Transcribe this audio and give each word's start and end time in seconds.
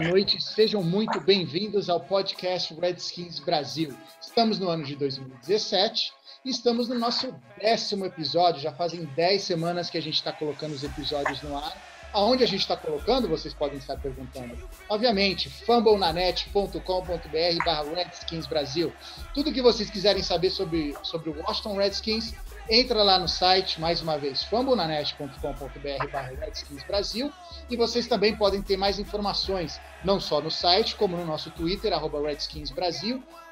noite, 0.00 0.42
sejam 0.42 0.82
muito 0.82 1.20
bem-vindos 1.20 1.90
ao 1.90 2.00
podcast 2.00 2.74
Redskins 2.74 3.38
Brasil. 3.38 3.94
Estamos 4.20 4.58
no 4.58 4.68
ano 4.68 4.82
de 4.82 4.96
2017 4.96 6.12
e 6.42 6.50
estamos 6.50 6.88
no 6.88 6.98
nosso 6.98 7.34
décimo 7.58 8.06
episódio. 8.06 8.62
Já 8.62 8.72
fazem 8.72 9.04
10 9.04 9.42
semanas 9.42 9.90
que 9.90 9.98
a 9.98 10.02
gente 10.02 10.14
está 10.14 10.32
colocando 10.32 10.72
os 10.72 10.82
episódios 10.82 11.42
no 11.42 11.56
ar. 11.56 11.76
Aonde 12.12 12.42
a 12.42 12.46
gente 12.46 12.62
está 12.62 12.76
colocando, 12.76 13.28
vocês 13.28 13.52
podem 13.52 13.78
estar 13.78 13.96
perguntando. 13.98 14.56
Obviamente, 14.88 15.48
fumblenanet.com.br 15.48 17.64
barra 17.64 17.94
Redskins 17.94 18.46
Brasil. 18.46 18.92
Tudo 19.34 19.52
que 19.52 19.62
vocês 19.62 19.90
quiserem 19.90 20.22
saber 20.22 20.50
sobre, 20.50 20.96
sobre 21.02 21.30
o 21.30 21.40
Washington 21.40 21.76
Redskins, 21.76 22.34
entra 22.70 23.02
lá 23.02 23.18
no 23.18 23.26
site, 23.26 23.80
mais 23.80 24.00
uma 24.00 24.16
vez, 24.16 24.44
fumblenanet.com.br 24.44 26.06
barra 26.12 26.30
Redskins 26.40 26.84
Brasil. 26.84 27.32
E 27.68 27.76
vocês 27.76 28.06
também 28.06 28.36
podem 28.36 28.62
ter 28.62 28.76
mais 28.76 28.98
informações, 29.00 29.80
não 30.04 30.20
só 30.20 30.40
no 30.40 30.50
site, 30.50 30.94
como 30.94 31.16
no 31.16 31.26
nosso 31.26 31.50
Twitter, 31.50 31.92
arroba 31.92 32.18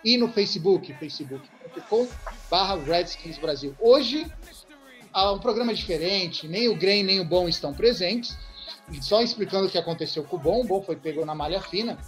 e 0.05 0.17
no 0.17 0.29
Facebook, 0.29 0.95
facebook.com 0.95 2.09
barra. 2.49 2.79
Hoje, 3.81 4.27
há 5.13 5.33
um 5.33 5.41
programa 5.41 5.75
diferente, 5.75 6.47
nem 6.47 6.69
o 6.69 6.77
Grem 6.77 7.03
nem 7.03 7.19
o 7.19 7.25
Bom 7.25 7.49
estão 7.49 7.75
presentes. 7.75 8.39
Só 9.03 9.21
explicando 9.21 9.67
o 9.67 9.71
que 9.71 9.77
aconteceu 9.77 10.25
com 10.25 10.37
o 10.37 10.39
Bom, 10.39 10.61
o 10.61 10.65
Bom 10.65 10.81
foi 10.81 10.97
pegou 10.97 11.27
na 11.27 11.35
malha 11.35 11.61
fina 11.61 11.99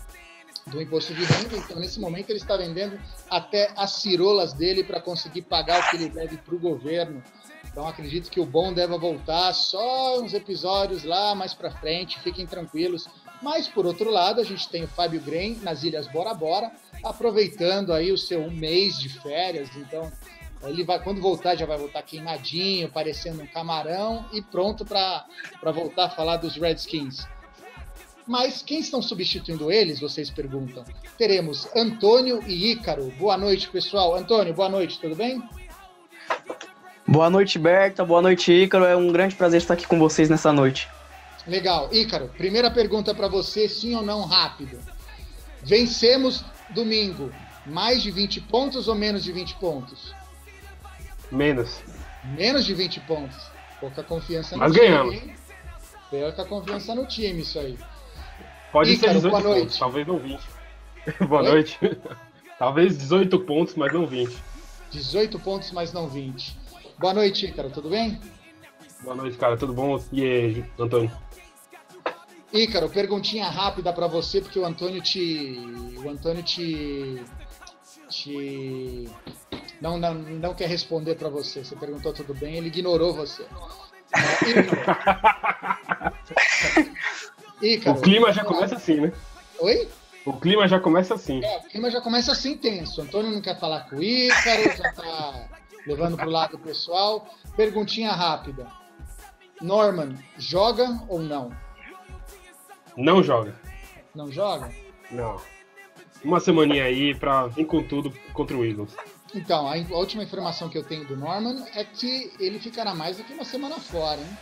do 0.66 0.80
imposto 0.80 1.14
de 1.14 1.24
renda, 1.24 1.56
então 1.56 1.78
nesse 1.78 1.98
momento 1.98 2.30
ele 2.30 2.38
está 2.38 2.56
vendendo 2.56 3.00
até 3.28 3.72
as 3.76 3.92
cirolas 3.92 4.52
dele 4.52 4.84
para 4.84 5.00
conseguir 5.00 5.42
pagar 5.42 5.80
o 5.80 5.90
que 5.90 5.96
ele 5.96 6.08
deve 6.08 6.36
para 6.36 6.54
o 6.54 6.58
governo. 6.58 7.22
Então 7.64 7.86
acredito 7.86 8.30
que 8.30 8.40
o 8.40 8.46
Bom 8.46 8.72
deva 8.72 8.98
voltar 8.98 9.52
só 9.52 10.20
uns 10.20 10.34
episódios 10.34 11.04
lá 11.04 11.34
mais 11.34 11.54
para 11.54 11.70
frente, 11.70 12.20
fiquem 12.20 12.46
tranquilos. 12.46 13.08
Mas 13.42 13.68
por 13.68 13.86
outro 13.86 14.10
lado, 14.10 14.40
a 14.40 14.44
gente 14.44 14.68
tem 14.68 14.84
o 14.84 14.88
Fábio 14.88 15.20
Grem 15.20 15.56
nas 15.62 15.82
Ilhas 15.82 16.06
Bora 16.06 16.34
Bora, 16.34 16.70
aproveitando 17.02 17.92
aí 17.92 18.12
o 18.12 18.18
seu 18.18 18.50
mês 18.50 18.98
de 18.98 19.08
férias, 19.08 19.70
então 19.76 20.10
ele 20.62 20.84
vai, 20.84 21.02
quando 21.02 21.22
voltar, 21.22 21.56
já 21.56 21.64
vai 21.64 21.78
voltar 21.78 22.02
queimadinho, 22.02 22.90
parecendo 22.90 23.42
um 23.42 23.46
camarão 23.46 24.26
e 24.32 24.42
pronto 24.42 24.84
para 24.84 25.24
voltar 25.72 26.06
a 26.06 26.10
falar 26.10 26.36
dos 26.36 26.56
Redskins. 26.56 27.26
Mas 28.30 28.62
quem 28.62 28.78
estão 28.78 29.02
substituindo 29.02 29.72
eles, 29.72 29.98
vocês 29.98 30.30
perguntam? 30.30 30.84
Teremos 31.18 31.66
Antônio 31.74 32.40
e 32.46 32.70
Ícaro. 32.70 33.10
Boa 33.18 33.36
noite, 33.36 33.68
pessoal. 33.68 34.14
Antônio, 34.14 34.54
boa 34.54 34.68
noite, 34.68 35.00
tudo 35.00 35.16
bem? 35.16 35.42
Boa 37.08 37.28
noite, 37.28 37.58
Berta. 37.58 38.04
Boa 38.04 38.22
noite, 38.22 38.52
Ícaro. 38.52 38.84
É 38.84 38.94
um 38.94 39.10
grande 39.10 39.34
prazer 39.34 39.58
estar 39.58 39.74
aqui 39.74 39.84
com 39.84 39.98
vocês 39.98 40.30
nessa 40.30 40.52
noite. 40.52 40.88
Legal. 41.44 41.92
Ícaro, 41.92 42.28
primeira 42.28 42.70
pergunta 42.70 43.12
para 43.12 43.26
você, 43.26 43.68
sim 43.68 43.96
ou 43.96 44.02
não, 44.02 44.20
rápido. 44.22 44.78
Vencemos 45.64 46.44
domingo. 46.72 47.32
Mais 47.66 48.00
de 48.00 48.12
20 48.12 48.42
pontos 48.42 48.86
ou 48.86 48.94
menos 48.94 49.24
de 49.24 49.32
20 49.32 49.56
pontos? 49.56 50.14
Menos. 51.32 51.80
Menos 52.36 52.64
de 52.64 52.74
20 52.74 53.00
pontos. 53.00 53.36
Pouca 53.80 54.04
confiança 54.04 54.54
no 54.54 54.60
Mas 54.60 54.72
time. 54.72 54.86
ganhamos. 54.86 55.14
hein? 55.16 55.34
Pouca 56.08 56.44
confiança 56.44 56.94
no 56.94 57.06
time, 57.06 57.40
isso 57.42 57.58
aí. 57.58 57.76
Pode 58.72 58.92
Ícaro, 58.92 59.20
ser 59.20 59.28
18 59.28 59.30
boa 59.30 59.42
noite. 59.42 59.62
pontos, 59.62 59.78
talvez 59.78 60.06
não 60.06 60.18
20. 60.18 60.40
boa 61.28 61.42
Oi? 61.42 61.48
noite. 61.48 61.78
talvez 62.58 62.98
18 62.98 63.40
pontos, 63.40 63.74
mas 63.74 63.92
não 63.92 64.06
20. 64.06 64.36
18 64.90 65.38
pontos, 65.40 65.72
mas 65.72 65.92
não 65.92 66.08
20. 66.08 66.58
Boa 66.98 67.14
noite, 67.14 67.46
Ícaro, 67.46 67.70
tudo 67.70 67.88
bem? 67.88 68.20
Boa 69.02 69.16
noite, 69.16 69.38
cara. 69.38 69.56
Tudo 69.56 69.72
bom? 69.72 69.98
E 70.12 70.22
aí, 70.22 70.64
Antônio? 70.78 71.10
Ícaro, 72.52 72.88
perguntinha 72.90 73.48
rápida 73.48 73.92
para 73.92 74.06
você, 74.06 74.40
porque 74.40 74.58
o 74.58 74.66
Antônio 74.66 75.00
te. 75.00 75.58
O 76.04 76.10
Antônio 76.10 76.42
te. 76.42 77.22
te 78.08 79.08
não, 79.80 79.96
não, 79.96 80.12
não 80.14 80.54
quer 80.54 80.68
responder 80.68 81.14
para 81.14 81.30
você. 81.30 81.64
Você 81.64 81.74
perguntou 81.76 82.12
tudo 82.12 82.34
bem, 82.34 82.56
ele 82.56 82.68
ignorou 82.68 83.14
você. 83.14 83.46
É, 86.36 86.49
Ícaro. 87.60 87.72
Ícaro. 87.74 87.98
O 87.98 88.00
clima 88.02 88.32
já 88.32 88.44
começa 88.44 88.76
assim, 88.76 89.00
né? 89.00 89.12
Oi? 89.58 89.88
O 90.24 90.32
clima 90.34 90.68
já 90.68 90.78
começa 90.78 91.14
assim. 91.14 91.42
É, 91.44 91.58
o 91.58 91.62
clima 91.62 91.90
já 91.90 92.00
começa 92.00 92.32
assim 92.32 92.56
tenso. 92.56 93.00
Antônio 93.00 93.30
não 93.30 93.40
quer 93.40 93.58
falar 93.58 93.88
com 93.88 93.96
o 93.96 94.02
Ícaro, 94.02 94.76
já 94.76 94.92
tá 94.92 95.48
levando 95.86 96.16
pro 96.16 96.28
lado 96.28 96.58
pessoal. 96.58 97.26
Perguntinha 97.56 98.12
rápida. 98.12 98.66
Norman, 99.60 100.16
joga 100.38 101.00
ou 101.08 101.20
não? 101.20 101.50
Não 102.96 103.22
joga. 103.22 103.54
Não 104.14 104.30
joga? 104.30 104.70
Não. 105.10 105.40
Uma 106.22 106.40
semaninha 106.40 106.84
aí 106.84 107.14
pra 107.14 107.46
vir 107.46 107.64
com 107.64 107.82
tudo 107.82 108.12
contra 108.32 108.56
o 108.56 108.64
Eagles. 108.64 108.94
Então, 109.34 109.68
a, 109.68 109.74
a 109.74 109.96
última 109.96 110.22
informação 110.22 110.68
que 110.68 110.76
eu 110.76 110.84
tenho 110.84 111.06
do 111.06 111.16
Norman 111.16 111.64
é 111.74 111.84
que 111.84 112.32
ele 112.38 112.58
ficará 112.58 112.94
mais 112.94 113.16
do 113.16 113.24
que 113.24 113.32
uma 113.32 113.44
semana 113.44 113.78
fora, 113.78 114.20
hein? 114.20 114.38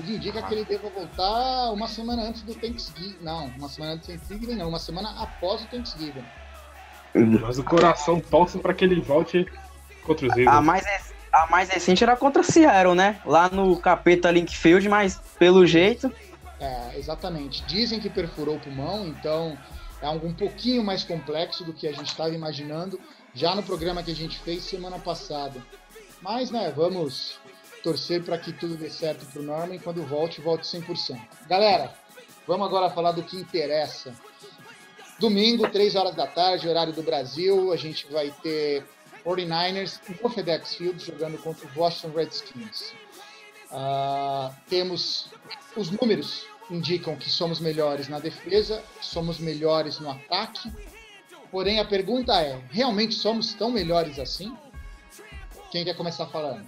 Tudo 0.00 0.12
indica 0.12 0.42
que 0.42 0.54
ele 0.54 0.64
deva 0.64 0.88
voltar 0.88 1.70
uma 1.72 1.86
semana 1.86 2.22
antes 2.22 2.42
do 2.42 2.54
Thanksgiving. 2.54 3.16
Não, 3.20 3.46
uma 3.46 3.68
semana 3.68 3.92
antes 3.94 4.06
do 4.08 4.12
Thanksgiving, 4.12 4.54
não, 4.56 4.68
uma 4.68 4.78
semana 4.78 5.14
após 5.22 5.62
o 5.62 5.66
Thanksgiving. 5.66 6.24
Mas 7.42 7.58
o 7.58 7.64
coração 7.64 8.20
torce 8.20 8.58
pra 8.58 8.72
que 8.72 8.84
ele 8.84 9.00
volte 9.00 9.46
contra 10.04 10.26
os 10.26 10.32
A 10.32 10.40
Eagles. 10.40 10.64
mais, 10.64 10.86
rec- 10.86 11.14
a 11.32 11.46
mais 11.48 11.68
recente 11.68 12.02
era 12.04 12.16
contra 12.16 12.42
Seattle, 12.42 12.94
né? 12.94 13.20
Lá 13.26 13.48
no 13.50 13.76
capeta 13.76 14.30
Linkfield, 14.30 14.88
mas 14.88 15.20
pelo 15.38 15.66
jeito. 15.66 16.10
É, 16.60 16.96
exatamente. 16.96 17.64
Dizem 17.66 17.98
que 17.98 18.08
perfurou 18.08 18.56
o 18.56 18.60
pulmão, 18.60 19.06
então 19.06 19.58
é 20.00 20.06
algo 20.06 20.26
um 20.26 20.32
pouquinho 20.34 20.84
mais 20.84 21.02
complexo 21.02 21.64
do 21.64 21.72
que 21.72 21.88
a 21.88 21.92
gente 21.92 22.08
estava 22.08 22.30
imaginando 22.34 22.98
já 23.34 23.54
no 23.54 23.62
programa 23.62 24.02
que 24.02 24.10
a 24.10 24.16
gente 24.16 24.38
fez 24.38 24.62
semana 24.62 24.98
passada. 24.98 25.60
Mas, 26.22 26.50
né, 26.50 26.72
vamos 26.76 27.39
torcer 27.82 28.22
para 28.22 28.38
que 28.38 28.52
tudo 28.52 28.76
dê 28.76 28.90
certo 28.90 29.24
para 29.26 29.40
o 29.40 29.44
Norman 29.44 29.74
e 29.74 29.78
quando 29.78 30.04
volte, 30.04 30.40
volte 30.40 30.66
100%. 30.66 31.20
Galera, 31.48 31.94
vamos 32.46 32.66
agora 32.66 32.90
falar 32.90 33.12
do 33.12 33.22
que 33.22 33.36
interessa. 33.36 34.14
Domingo, 35.18 35.68
3 35.68 35.94
horas 35.96 36.14
da 36.14 36.26
tarde, 36.26 36.68
horário 36.68 36.92
do 36.92 37.02
Brasil, 37.02 37.72
a 37.72 37.76
gente 37.76 38.10
vai 38.10 38.30
ter 38.42 38.84
49ers 39.24 40.00
no 40.22 40.28
FedEx 40.30 40.74
Field 40.74 41.04
jogando 41.04 41.38
contra 41.38 41.66
o 41.66 41.80
Washington 41.80 42.16
Redskins. 42.16 42.92
Ah, 43.70 44.52
temos 44.68 45.28
os 45.76 45.90
números 45.90 46.46
indicam 46.70 47.16
que 47.16 47.28
somos 47.28 47.60
melhores 47.60 48.08
na 48.08 48.18
defesa, 48.18 48.82
somos 49.00 49.38
melhores 49.38 49.98
no 49.98 50.10
ataque. 50.10 50.72
Porém, 51.50 51.80
a 51.80 51.84
pergunta 51.84 52.40
é: 52.40 52.60
realmente 52.70 53.14
somos 53.14 53.52
tão 53.54 53.70
melhores 53.70 54.18
assim? 54.18 54.56
Quem 55.70 55.84
quer 55.84 55.96
começar 55.96 56.26
falando? 56.26 56.66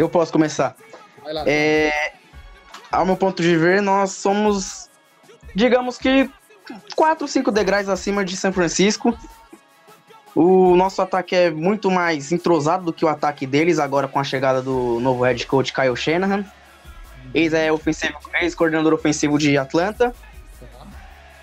Eu 0.00 0.08
posso 0.08 0.32
começar. 0.32 0.74
Vai 1.22 1.34
lá. 1.34 1.44
É, 1.46 2.14
ao 2.90 3.04
meu 3.04 3.18
ponto 3.18 3.42
de 3.42 3.54
ver, 3.54 3.82
nós 3.82 4.12
somos, 4.12 4.88
digamos 5.54 5.98
que, 5.98 6.30
4, 6.96 7.28
5 7.28 7.52
degraus 7.52 7.86
acima 7.86 8.24
de 8.24 8.34
São 8.34 8.50
Francisco. 8.50 9.14
O 10.34 10.74
nosso 10.74 11.02
ataque 11.02 11.36
é 11.36 11.50
muito 11.50 11.90
mais 11.90 12.32
entrosado 12.32 12.86
do 12.86 12.94
que 12.94 13.04
o 13.04 13.08
ataque 13.08 13.46
deles, 13.46 13.78
agora 13.78 14.08
com 14.08 14.18
a 14.18 14.24
chegada 14.24 14.62
do 14.62 14.98
novo 15.00 15.22
head 15.22 15.46
coach 15.46 15.70
Kyle 15.70 15.94
Shanahan. 15.94 16.46
Ex 17.34 17.52
é 17.52 17.70
ofensivo, 17.70 18.18
ex-coordenador 18.40 18.94
ofensivo 18.94 19.38
de 19.38 19.58
Atlanta. 19.58 20.14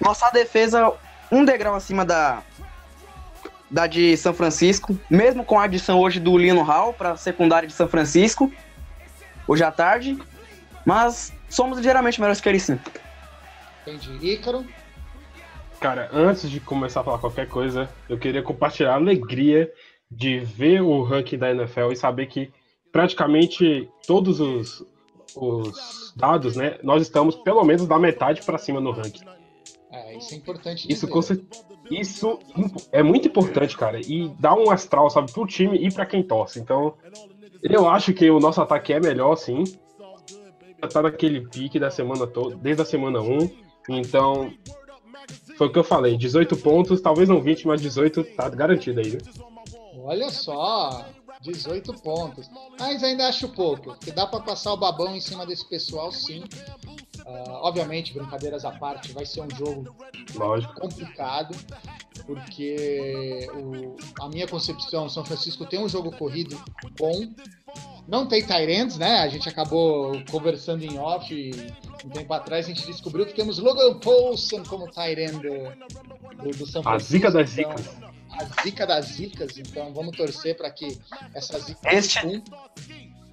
Nossa 0.01 0.31
defesa, 0.31 0.91
um 1.31 1.45
degrau 1.45 1.75
acima 1.75 2.03
da, 2.03 2.41
da 3.69 3.87
de 3.87 4.15
São 4.17 4.33
Francisco, 4.33 4.97
mesmo 5.09 5.43
com 5.43 5.59
a 5.59 5.63
adição 5.63 5.99
hoje 5.99 6.19
do 6.19 6.37
Lino 6.37 6.61
Hall 6.61 6.93
para 6.93 7.11
a 7.11 7.17
secundária 7.17 7.67
de 7.67 7.73
São 7.73 7.87
Francisco, 7.87 8.51
hoje 9.47 9.63
à 9.63 9.71
tarde. 9.71 10.17
Mas 10.85 11.33
somos 11.49 11.77
ligeiramente 11.77 12.19
melhores 12.19 12.39
que 12.39 12.47
eles 12.47 12.63
sim. 12.63 12.79
Entendi. 13.85 14.33
Ícaro, 14.33 14.65
Cara, 15.79 16.09
antes 16.11 16.49
de 16.49 16.59
começar 16.59 17.01
a 17.01 17.03
falar 17.03 17.19
qualquer 17.19 17.47
coisa, 17.47 17.87
eu 18.09 18.17
queria 18.17 18.41
compartilhar 18.41 18.93
a 18.93 18.95
alegria 18.95 19.71
de 20.09 20.39
ver 20.39 20.81
o 20.81 21.03
ranking 21.03 21.37
da 21.37 21.51
NFL 21.51 21.91
e 21.91 21.95
saber 21.95 22.25
que 22.25 22.51
praticamente 22.91 23.87
todos 24.07 24.39
os, 24.39 24.83
os 25.35 26.13
dados, 26.15 26.55
né? 26.55 26.79
Nós 26.81 27.03
estamos 27.03 27.35
pelo 27.35 27.63
menos 27.63 27.85
da 27.85 27.99
metade 27.99 28.41
para 28.41 28.57
cima 28.57 28.81
no 28.81 28.91
ranking. 28.91 29.23
Isso 30.17 30.33
é 30.33 30.37
importante. 30.37 30.91
Isso, 30.91 31.07
dizer. 31.07 31.45
isso 31.91 32.39
é 32.91 33.03
muito 33.03 33.27
importante, 33.27 33.77
cara. 33.77 33.99
E 33.99 34.29
dá 34.39 34.53
um 34.53 34.69
astral, 34.69 35.09
sabe, 35.09 35.31
pro 35.31 35.45
time 35.45 35.77
e 35.77 35.91
pra 35.91 36.05
quem 36.05 36.23
torce. 36.23 36.59
Então, 36.59 36.95
eu 37.61 37.87
acho 37.89 38.13
que 38.13 38.29
o 38.29 38.39
nosso 38.39 38.61
ataque 38.61 38.93
é 38.93 38.99
melhor, 38.99 39.35
sim. 39.35 39.63
Tá 40.91 41.01
naquele 41.01 41.41
pique 41.47 41.79
da 41.79 41.89
semana 41.89 42.27
toda, 42.27 42.55
desde 42.55 42.81
a 42.81 42.85
semana 42.85 43.19
1. 43.19 43.49
Então, 43.89 44.53
foi 45.57 45.67
o 45.67 45.71
que 45.71 45.79
eu 45.79 45.83
falei: 45.83 46.17
18 46.17 46.55
pontos, 46.57 47.01
talvez 47.01 47.27
não 47.27 47.41
20, 47.41 47.67
mas 47.67 47.81
18 47.81 48.23
tá 48.35 48.49
garantido 48.49 48.99
aí, 48.99 49.13
né? 49.13 49.19
Olha 50.03 50.29
só, 50.29 51.05
18 51.41 51.93
pontos. 52.01 52.49
Mas 52.79 53.03
ainda 53.03 53.27
acho 53.27 53.49
pouco, 53.49 53.97
que 53.97 54.11
dá 54.11 54.27
para 54.27 54.39
passar 54.39 54.73
o 54.73 54.77
babão 54.77 55.15
em 55.15 55.19
cima 55.19 55.45
desse 55.45 55.67
pessoal, 55.67 56.11
sim. 56.11 56.43
Ah, 57.29 57.59
obviamente, 57.63 58.13
brincadeiras 58.13 58.63
à 58.63 58.71
parte, 58.71 59.11
vai 59.11 59.25
ser 59.25 59.41
um 59.41 59.49
jogo 59.53 59.93
Lógico. 60.33 60.73
complicado, 60.79 61.53
porque 62.25 63.49
o- 63.53 63.95
a 64.21 64.29
minha 64.29 64.47
concepção, 64.47 65.09
São 65.09 65.25
Francisco 65.25 65.65
tem 65.65 65.79
um 65.79 65.89
jogo 65.89 66.11
corrido 66.11 66.57
bom. 66.97 67.27
Não 68.07 68.25
tem 68.25 68.41
Tyrants, 68.45 68.97
né? 68.97 69.19
A 69.19 69.27
gente 69.27 69.49
acabou 69.49 70.13
conversando 70.31 70.83
em 70.83 70.97
off 70.97 71.33
e 71.33 71.51
um 72.05 72.09
tempo 72.09 72.33
atrás 72.33 72.65
a 72.65 72.69
gente 72.69 72.85
descobriu 72.85 73.25
que 73.25 73.33
temos 73.33 73.59
Logan 73.59 73.99
Paulson 73.99 74.63
como 74.63 74.89
Tyrant 74.89 75.33
do, 75.41 76.43
do, 76.43 76.57
do 76.57 76.65
São 76.65 76.79
A 76.81 76.91
Francisco. 76.91 77.11
zica 77.11 77.31
das 77.31 77.57
então, 77.57 77.75
zicas. 77.77 77.95
a 78.31 78.63
zica 78.63 78.87
das 78.87 79.05
zicas, 79.07 79.57
então 79.57 79.93
vamos 79.93 80.15
torcer 80.15 80.55
para 80.55 80.71
que 80.71 80.97
essa 81.33 81.59
zica 81.59 81.93
Este- 81.93 82.25
um, 82.25 82.41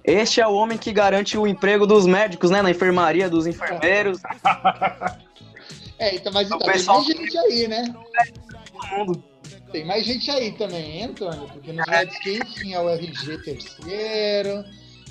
Este 0.07 0.39
é 0.41 0.47
o 0.47 0.53
homem 0.53 0.77
que 0.77 0.91
garante 0.93 1.37
o 1.37 1.47
emprego 1.47 1.87
dos 1.87 2.05
médicos, 2.05 2.51
né? 2.51 2.61
Na 2.61 2.69
enfermaria, 2.71 3.29
dos 3.29 3.47
enfermeiros, 3.47 4.19
É, 5.97 6.13
então, 6.15 6.31
mas 6.33 6.47
então, 6.47 6.59
tem 6.59 6.83
mais 6.83 7.05
gente 7.05 7.37
aí, 7.37 7.67
né? 7.69 7.95
Tem 9.71 9.85
mais 9.85 10.05
gente 10.05 10.29
aí 10.29 10.51
também, 10.51 10.91
hein, 10.97 11.03
Antônio? 11.05 11.47
Porque 11.47 11.71
nos 11.71 11.85
Redskins 11.87 12.53
tinha 12.53 12.81
o 12.81 12.89
RG 12.89 13.37
terceiro, 13.43 14.63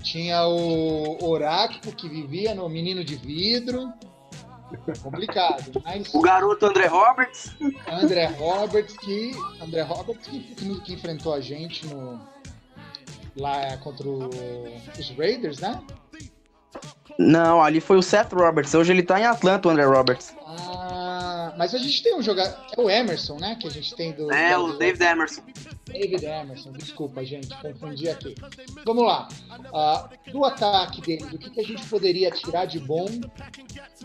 tinha 0.03 0.47
o 0.47 1.25
Oráculo 1.27 1.95
que 1.95 2.07
vivia 2.09 2.55
no 2.55 2.69
Menino 2.69 3.03
de 3.03 3.17
Vidro. 3.17 3.93
Complicado. 5.03 5.81
Mas 5.85 6.13
O 6.13 6.21
garoto 6.21 6.67
André 6.67 6.87
Roberts. 6.87 7.55
André 7.91 8.27
Roberts 8.27 8.97
que. 8.99 9.31
André 9.63 9.83
Roberts 9.83 10.27
que, 10.27 10.41
que- 10.41 10.81
que 10.81 10.93
enfrentou 10.95 11.33
a 11.33 11.41
gente 11.41 11.87
no. 11.87 12.21
Lá 13.37 13.77
contra 13.79 14.09
o- 14.09 14.31
os 14.99 15.11
Raiders, 15.17 15.59
né? 15.59 15.83
Não, 17.19 17.63
ali 17.63 17.81
foi 17.81 17.97
o 17.97 18.03
Seth 18.03 18.33
Roberts. 18.33 18.75
Hoje 18.75 18.93
ele 18.93 19.03
tá 19.03 19.21
em 19.21 19.25
Atlanta, 19.25 19.69
o 19.69 19.71
André 19.71 19.85
Roberts. 19.85 20.35
Ah, 20.47 21.55
mas 21.57 21.73
a 21.75 21.79
gente 21.79 22.03
tem 22.03 22.17
um 22.17 22.23
jogador. 22.23 22.57
É 22.77 22.81
o 22.81 22.91
Emerson, 22.91 23.37
né? 23.39 23.57
Que 23.61 23.69
a 23.69 23.71
gente 23.71 23.95
tem 23.95 24.13
do. 24.13 24.33
É, 24.33 24.55
do- 24.57 24.65
o 24.65 24.79
David 24.79 25.03
Emerson. 25.05 25.43
David 25.87 26.25
Emerson, 26.25 26.73
desculpa, 26.73 27.25
gente, 27.25 27.49
confundi 27.61 28.09
aqui. 28.09 28.35
Vamos 28.85 29.05
lá. 29.05 29.29
Ah, 29.73 30.09
do 30.33 30.45
ataque 30.45 31.01
dele, 31.03 31.25
o 31.33 31.39
que, 31.39 31.51
que 31.51 31.61
a 31.61 31.65
gente 31.65 31.87
poderia 31.87 32.31
tirar 32.33 32.65
de 32.65 32.81
bom, 32.81 33.07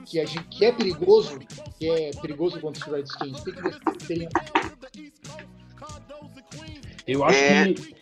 que, 0.05 0.19
a 0.19 0.25
gente, 0.25 0.43
que 0.45 0.65
é 0.65 0.71
perigoso, 0.71 1.39
que 1.79 1.89
é 1.89 2.11
perigoso 2.21 2.59
contra 2.59 2.85
os 2.85 2.91
Redskins? 2.93 3.39
O 3.39 3.43
que, 3.43 3.51
que 3.53 3.61
você 3.61 4.07
teria? 4.07 4.29
Eu 7.07 7.23
acho 7.23 7.39
É. 7.39 7.73
que. 7.73 7.99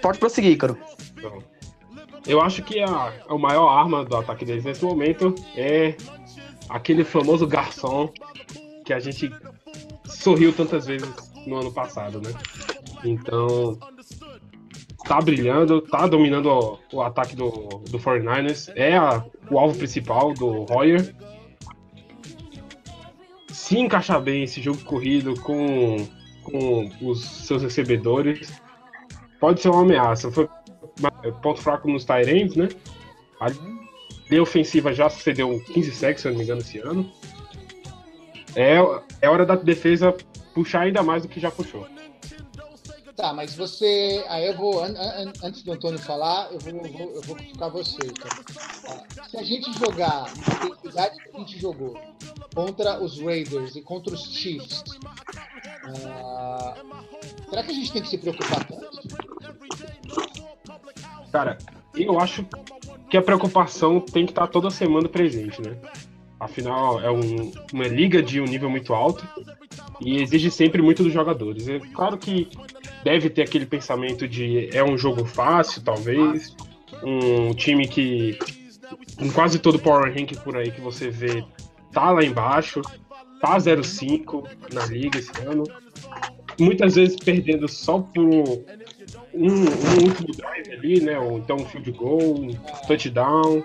Pode 0.00 0.18
prosseguir, 0.18 0.56
Caro. 0.58 0.76
Eu 2.26 2.40
acho 2.40 2.62
que 2.62 2.80
a, 2.80 3.12
a 3.28 3.36
maior 3.38 3.68
arma 3.68 4.04
do 4.04 4.16
ataque 4.16 4.44
deles 4.44 4.64
nesse 4.64 4.84
momento 4.84 5.34
é 5.56 5.96
aquele 6.68 7.04
famoso 7.04 7.46
garçom 7.46 8.12
que 8.84 8.92
a 8.92 9.00
gente 9.00 9.30
sorriu 10.06 10.52
tantas 10.52 10.86
vezes 10.86 11.08
no 11.46 11.56
ano 11.56 11.72
passado, 11.72 12.20
né? 12.20 12.32
Então, 13.04 13.76
tá 15.04 15.20
brilhando, 15.20 15.80
tá 15.82 16.06
dominando 16.06 16.46
o, 16.48 16.78
o 16.92 17.02
ataque 17.02 17.34
do, 17.34 17.50
do 17.90 17.98
49ers, 17.98 18.70
é 18.76 18.96
a- 18.96 19.24
o 19.50 19.58
alvo 19.58 19.76
principal 19.76 20.32
do 20.32 20.62
Royer. 20.64 21.14
Se 23.50 23.78
encaixar 23.78 24.20
bem 24.20 24.44
esse 24.44 24.62
jogo 24.62 24.78
corrido 24.84 25.34
com, 25.40 26.06
com 26.44 26.90
os 27.02 27.24
seus 27.24 27.62
recebedores, 27.62 28.52
pode 29.42 29.60
ser 29.60 29.70
uma 29.70 29.82
ameaça. 29.82 30.30
Foi 30.30 30.48
ponto 31.42 31.60
fraco 31.60 31.90
nos 31.90 32.04
Tyrants, 32.04 32.54
né? 32.54 32.68
A 33.40 33.48
linha 34.30 34.40
ofensiva 34.40 34.94
já 34.94 35.10
cedeu 35.10 35.60
15 35.74 35.90
sacks, 35.90 36.22
se 36.22 36.28
eu 36.28 36.30
não 36.30 36.38
me 36.38 36.44
engano, 36.44 36.60
esse 36.60 36.78
ano. 36.78 37.10
É, 38.54 38.76
é 39.20 39.28
hora 39.28 39.44
da 39.44 39.56
defesa 39.56 40.16
puxar 40.54 40.82
ainda 40.82 41.02
mais 41.02 41.22
do 41.22 41.28
que 41.28 41.40
já 41.40 41.50
puxou. 41.50 41.88
Tá, 43.16 43.32
mas 43.32 43.54
você. 43.54 44.24
Aí 44.28 44.46
eu 44.46 44.56
vou. 44.56 44.82
an- 44.82 44.94
an- 44.98 45.32
antes 45.42 45.62
do 45.62 45.72
Antônio 45.72 45.98
falar, 45.98 46.50
eu 46.52 46.58
vou, 46.58 46.72
eu 46.86 46.92
vou, 46.92 47.12
eu 47.14 47.22
vou 47.22 47.70
você. 47.70 47.96
Ah, 48.88 49.04
se 49.28 49.36
a 49.36 49.42
gente 49.42 49.70
jogar 49.78 50.24
na 50.34 50.66
intensidade 50.66 51.16
que 51.22 51.36
a 51.36 51.38
gente 51.38 51.58
jogou 51.60 51.98
contra 52.54 53.02
os 53.02 53.20
Raiders 53.20 53.76
e 53.76 53.82
contra 53.82 54.14
os 54.14 54.24
Chiefs, 54.34 54.82
ah, 56.14 56.74
será 57.50 57.62
que 57.62 57.70
a 57.70 57.74
gente 57.74 57.92
tem 57.92 58.02
que 58.02 58.08
se 58.08 58.18
preocupar 58.18 58.64
tanto? 58.66 58.90
Cara, 61.30 61.58
eu 61.94 62.18
acho 62.18 62.46
que 63.10 63.16
a 63.16 63.22
preocupação 63.22 64.00
tem 64.00 64.24
que 64.26 64.32
estar 64.32 64.46
toda 64.46 64.70
semana 64.70 65.08
presente, 65.08 65.60
né? 65.62 65.76
Afinal, 66.40 67.00
é 67.00 67.10
um- 67.10 67.52
uma 67.72 67.86
liga 67.86 68.22
de 68.22 68.40
um 68.40 68.44
nível 68.44 68.68
muito 68.68 68.92
alto 68.92 69.26
e 70.00 70.20
exige 70.20 70.50
sempre 70.50 70.82
muito 70.82 71.02
dos 71.04 71.12
jogadores. 71.12 71.68
É 71.68 71.78
claro 71.78 72.18
que 72.18 72.48
deve 73.04 73.30
ter 73.30 73.42
aquele 73.42 73.66
pensamento 73.66 74.26
de 74.28 74.68
é 74.72 74.82
um 74.82 74.96
jogo 74.96 75.24
fácil, 75.24 75.82
talvez, 75.82 76.54
um 77.02 77.54
time 77.54 77.86
que 77.86 78.38
em 79.20 79.30
quase 79.30 79.58
todo 79.58 79.78
Power 79.78 80.12
Rank 80.12 80.36
por 80.42 80.56
aí 80.56 80.70
que 80.70 80.80
você 80.80 81.10
vê 81.10 81.44
tá 81.92 82.10
lá 82.10 82.24
embaixo, 82.24 82.80
tá 83.40 83.56
0-5 83.56 84.46
na 84.72 84.86
liga 84.86 85.18
esse 85.18 85.32
ano. 85.46 85.64
Muitas 86.58 86.94
vezes 86.94 87.16
perdendo 87.16 87.68
só 87.68 87.98
por 87.98 88.22
um, 88.22 88.64
um 89.34 90.04
último 90.04 90.34
drive 90.36 90.72
ali, 90.72 91.00
né? 91.00 91.18
Ou 91.18 91.38
então 91.38 91.56
um 91.56 91.66
field 91.66 91.90
goal, 91.92 92.40
um 92.40 92.52
touchdown. 92.86 93.62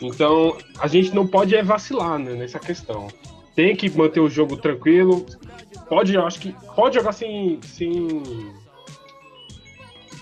Então 0.00 0.56
a 0.78 0.86
gente 0.86 1.14
não 1.14 1.26
pode 1.26 1.54
é 1.54 1.62
vacilar 1.62 2.18
né, 2.18 2.34
nessa 2.34 2.58
questão. 2.58 3.08
Tem 3.54 3.76
que 3.76 3.88
manter 3.90 4.20
o 4.20 4.28
jogo 4.28 4.56
tranquilo. 4.56 5.24
Pode, 5.88 6.16
acho 6.16 6.40
que 6.40 6.52
pode 6.74 6.96
jogar 6.96 7.12
sem. 7.12 7.60
sem... 7.62 7.92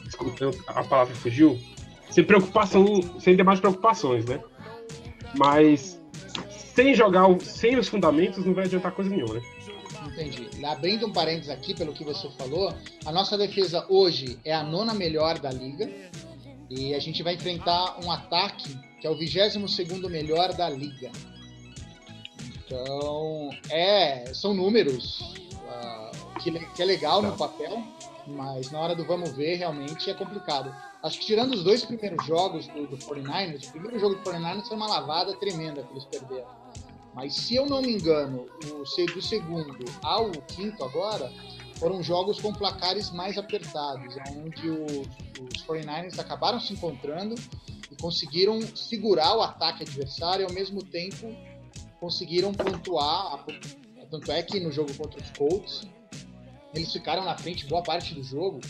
Desculpa, 0.04 0.50
a 0.66 0.84
palavra 0.84 1.14
fugiu. 1.14 1.58
Sem 2.10 2.24
preocupação, 2.24 2.84
sem 3.18 3.34
demais 3.36 3.58
preocupações, 3.60 4.26
né? 4.26 4.40
Mas 5.36 6.00
sem 6.74 6.94
jogar, 6.94 7.26
sem 7.40 7.78
os 7.78 7.88
fundamentos, 7.88 8.44
não 8.44 8.54
vai 8.54 8.64
adiantar 8.64 8.92
coisa 8.92 9.10
nenhuma, 9.10 9.34
né? 9.34 9.42
Entendi. 10.08 10.48
Abrindo 10.64 11.06
um 11.06 11.12
parênteses 11.12 11.48
aqui, 11.48 11.74
pelo 11.74 11.92
que 11.92 12.04
você 12.04 12.28
falou, 12.36 12.74
a 13.06 13.12
nossa 13.12 13.38
defesa 13.38 13.86
hoje 13.88 14.38
é 14.44 14.52
a 14.52 14.62
nona 14.62 14.92
melhor 14.92 15.38
da 15.38 15.50
liga. 15.50 15.90
E 16.68 16.94
a 16.94 16.98
gente 16.98 17.22
vai 17.22 17.34
enfrentar 17.34 17.98
um 18.02 18.10
ataque 18.10 18.78
que 19.00 19.06
é 19.06 19.10
o 19.10 19.16
22 19.16 19.56
melhor 20.10 20.54
da 20.54 20.70
liga. 20.70 21.10
Então, 22.64 23.50
é, 23.68 24.32
são 24.32 24.54
números 24.54 25.34
ah, 25.72 26.10
que, 26.40 26.50
que 26.52 26.82
é 26.82 26.84
legal 26.84 27.22
no 27.22 27.36
papel, 27.36 27.82
mas 28.26 28.70
na 28.70 28.80
hora 28.80 28.94
do 28.94 29.04
vamos 29.04 29.32
ver, 29.32 29.56
realmente 29.56 30.10
é 30.10 30.14
complicado. 30.14 30.74
Acho 31.02 31.18
que 31.18 31.26
tirando 31.26 31.54
os 31.54 31.64
dois 31.64 31.84
primeiros 31.84 32.24
jogos 32.26 32.66
do, 32.68 32.86
do 32.86 32.96
49ers, 32.96 33.68
o 33.68 33.72
primeiro 33.72 33.98
jogo 33.98 34.14
do 34.16 34.22
49ers 34.22 34.66
foi 34.68 34.76
uma 34.76 34.86
lavada 34.88 35.34
tremenda 35.36 35.82
que 35.82 35.92
eles 35.92 36.04
perderam. 36.04 36.48
Mas 37.14 37.34
se 37.34 37.56
eu 37.56 37.66
não 37.66 37.82
me 37.82 37.92
engano, 37.92 38.46
o, 38.64 38.84
do 39.12 39.22
segundo 39.22 39.84
ao 40.02 40.30
quinto 40.30 40.82
agora, 40.84 41.30
foram 41.76 42.02
jogos 42.02 42.40
com 42.40 42.52
placares 42.52 43.10
mais 43.10 43.36
apertados, 43.36 44.14
onde 44.36 44.70
o- 44.70 45.02
os 45.54 45.62
49ers 45.66 46.18
acabaram 46.18 46.60
se 46.60 46.72
encontrando 46.72 47.34
e 47.90 47.96
conseguiram 48.00 48.60
segurar 48.74 49.36
o 49.36 49.42
ataque 49.42 49.82
adversário 49.82 50.44
e 50.44 50.46
ao 50.46 50.52
mesmo 50.52 50.82
tempo 50.84 51.26
conseguiram 52.00 52.52
pontuar. 52.54 53.44
Tanto 54.12 54.30
é 54.30 54.42
que 54.42 54.60
no 54.60 54.70
jogo 54.70 54.92
contra 54.94 55.18
os 55.18 55.30
Colts, 55.30 55.88
eles 56.74 56.92
ficaram 56.92 57.24
na 57.24 57.34
frente 57.34 57.66
boa 57.66 57.82
parte 57.82 58.14
do 58.14 58.22
jogo 58.22 58.60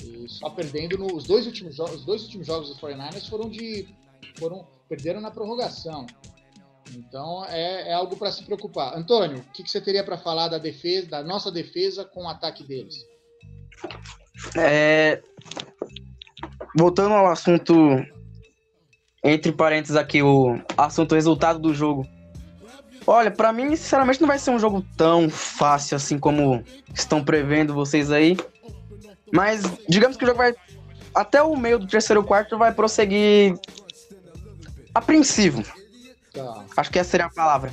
e 0.00 0.28
só 0.28 0.48
perdendo 0.48 0.96
nos 0.96 1.24
dois 1.24 1.44
últimos 1.44 1.74
jogos. 1.74 1.96
Os 1.96 2.04
dois 2.04 2.22
últimos 2.22 2.46
jogos 2.46 2.68
dos 2.68 2.78
49ers 2.78 3.28
foram 3.28 3.50
de. 3.50 3.88
foram 4.38 4.64
perderam 4.88 5.20
na 5.20 5.32
prorrogação. 5.32 6.06
Então 6.94 7.44
é, 7.46 7.88
é 7.88 7.92
algo 7.94 8.16
para 8.16 8.30
se 8.30 8.44
preocupar. 8.44 8.96
Antônio, 8.96 9.38
o 9.38 9.52
que, 9.52 9.64
que 9.64 9.70
você 9.70 9.80
teria 9.80 10.04
para 10.04 10.16
falar 10.16 10.46
da 10.46 10.58
defesa, 10.58 11.08
da 11.08 11.22
nossa 11.24 11.50
defesa 11.50 12.04
com 12.04 12.22
o 12.22 12.28
ataque 12.28 12.62
deles? 12.62 12.94
É, 14.56 15.20
voltando 16.78 17.12
ao 17.12 17.26
assunto, 17.26 17.74
entre 19.24 19.50
parênteses 19.50 19.96
aqui, 19.96 20.22
o 20.22 20.60
assunto 20.78 21.16
resultado 21.16 21.58
do 21.58 21.74
jogo. 21.74 22.06
Olha, 23.06 23.30
pra 23.30 23.52
mim, 23.52 23.74
sinceramente, 23.76 24.20
não 24.20 24.26
vai 24.28 24.38
ser 24.38 24.50
um 24.50 24.58
jogo 24.58 24.84
tão 24.96 25.30
fácil 25.30 25.96
assim 25.96 26.18
como 26.18 26.62
estão 26.92 27.22
prevendo 27.24 27.72
vocês 27.72 28.10
aí. 28.10 28.36
Mas 29.32 29.62
digamos 29.88 30.16
que 30.16 30.24
o 30.24 30.26
jogo 30.26 30.38
vai. 30.38 30.54
Até 31.14 31.42
o 31.42 31.56
meio 31.56 31.78
do 31.78 31.86
terceiro 31.86 32.22
quarto 32.24 32.58
vai 32.58 32.72
prosseguir 32.72 33.54
apreensivo. 34.94 35.62
Tá. 36.32 36.64
Acho 36.76 36.90
que 36.90 36.98
essa 36.98 37.10
seria 37.10 37.26
a 37.26 37.30
palavra. 37.30 37.72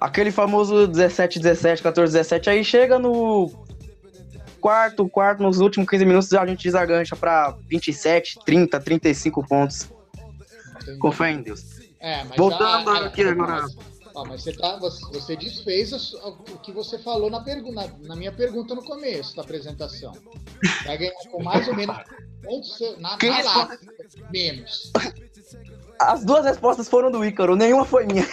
Aquele 0.00 0.30
famoso 0.30 0.86
17, 0.86 1.38
17, 1.40 1.82
14, 1.82 2.12
17 2.12 2.50
aí 2.50 2.64
chega 2.64 2.98
no 2.98 3.50
quarto, 4.60 5.08
quarto, 5.08 5.42
nos 5.42 5.58
últimos 5.60 5.88
15 5.88 6.04
minutos 6.04 6.32
a 6.34 6.46
gente 6.46 6.62
desagancha 6.64 7.16
pra 7.16 7.56
27, 7.68 8.38
30, 8.44 8.80
35 8.80 9.46
pontos. 9.46 9.88
Entendi. 10.82 10.98
Com 10.98 11.12
fé 11.12 11.30
em 11.30 11.42
Deus. 11.42 11.64
É, 12.00 12.24
mas 12.24 12.36
Voltando 12.36 12.90
a- 12.90 12.98
a- 12.98 13.06
aqui 13.06 13.22
agora. 13.22 13.62
Mas, 13.62 13.76
ó, 14.14 14.24
mas 14.24 14.42
você, 14.42 14.52
tá, 14.52 14.76
você, 14.78 15.04
você 15.12 15.36
desfez 15.36 15.92
o 15.92 16.58
que 16.62 16.72
você 16.72 16.98
falou 16.98 17.30
na, 17.30 17.40
pergu- 17.40 17.72
na, 17.72 17.86
na 18.02 18.16
minha 18.16 18.32
pergunta 18.32 18.74
no 18.74 18.82
começo 18.84 19.34
da 19.36 19.42
apresentação. 19.42 20.12
Vai 20.84 20.98
ganhar 20.98 21.12
com 21.30 21.42
mais 21.42 21.66
ou 21.68 21.74
menos 21.74 21.96
pontos 22.42 22.78
na, 22.98 23.16
Quem 23.18 23.30
na 23.30 23.36
responde? 23.36 23.58
lata. 23.58 23.78
Menos. 24.30 24.92
As 26.00 26.24
duas 26.24 26.44
respostas 26.44 26.88
foram 26.88 27.10
do 27.10 27.24
Ícaro, 27.24 27.54
nenhuma 27.56 27.84
foi 27.84 28.06
minha. 28.06 28.26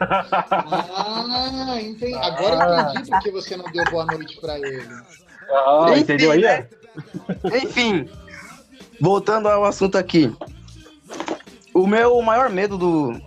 Ah, 0.00 1.78
entendi. 1.80 2.14
Agora 2.14 2.90
entendi 2.92 3.10
porque 3.10 3.30
você 3.30 3.56
não 3.56 3.64
deu 3.72 3.84
boa 3.90 4.04
noite 4.06 4.40
pra 4.40 4.58
ele. 4.58 4.86
Ah, 5.50 5.86
Enfim, 5.90 6.00
entendeu 6.00 6.30
aí? 6.30 6.40
né? 6.42 6.68
Enfim, 7.62 8.08
voltando 9.00 9.48
ao 9.48 9.64
assunto 9.64 9.96
aqui. 9.98 10.34
O 11.74 11.86
meu 11.86 12.20
maior 12.22 12.50
medo 12.50 12.76
do, 12.76 13.20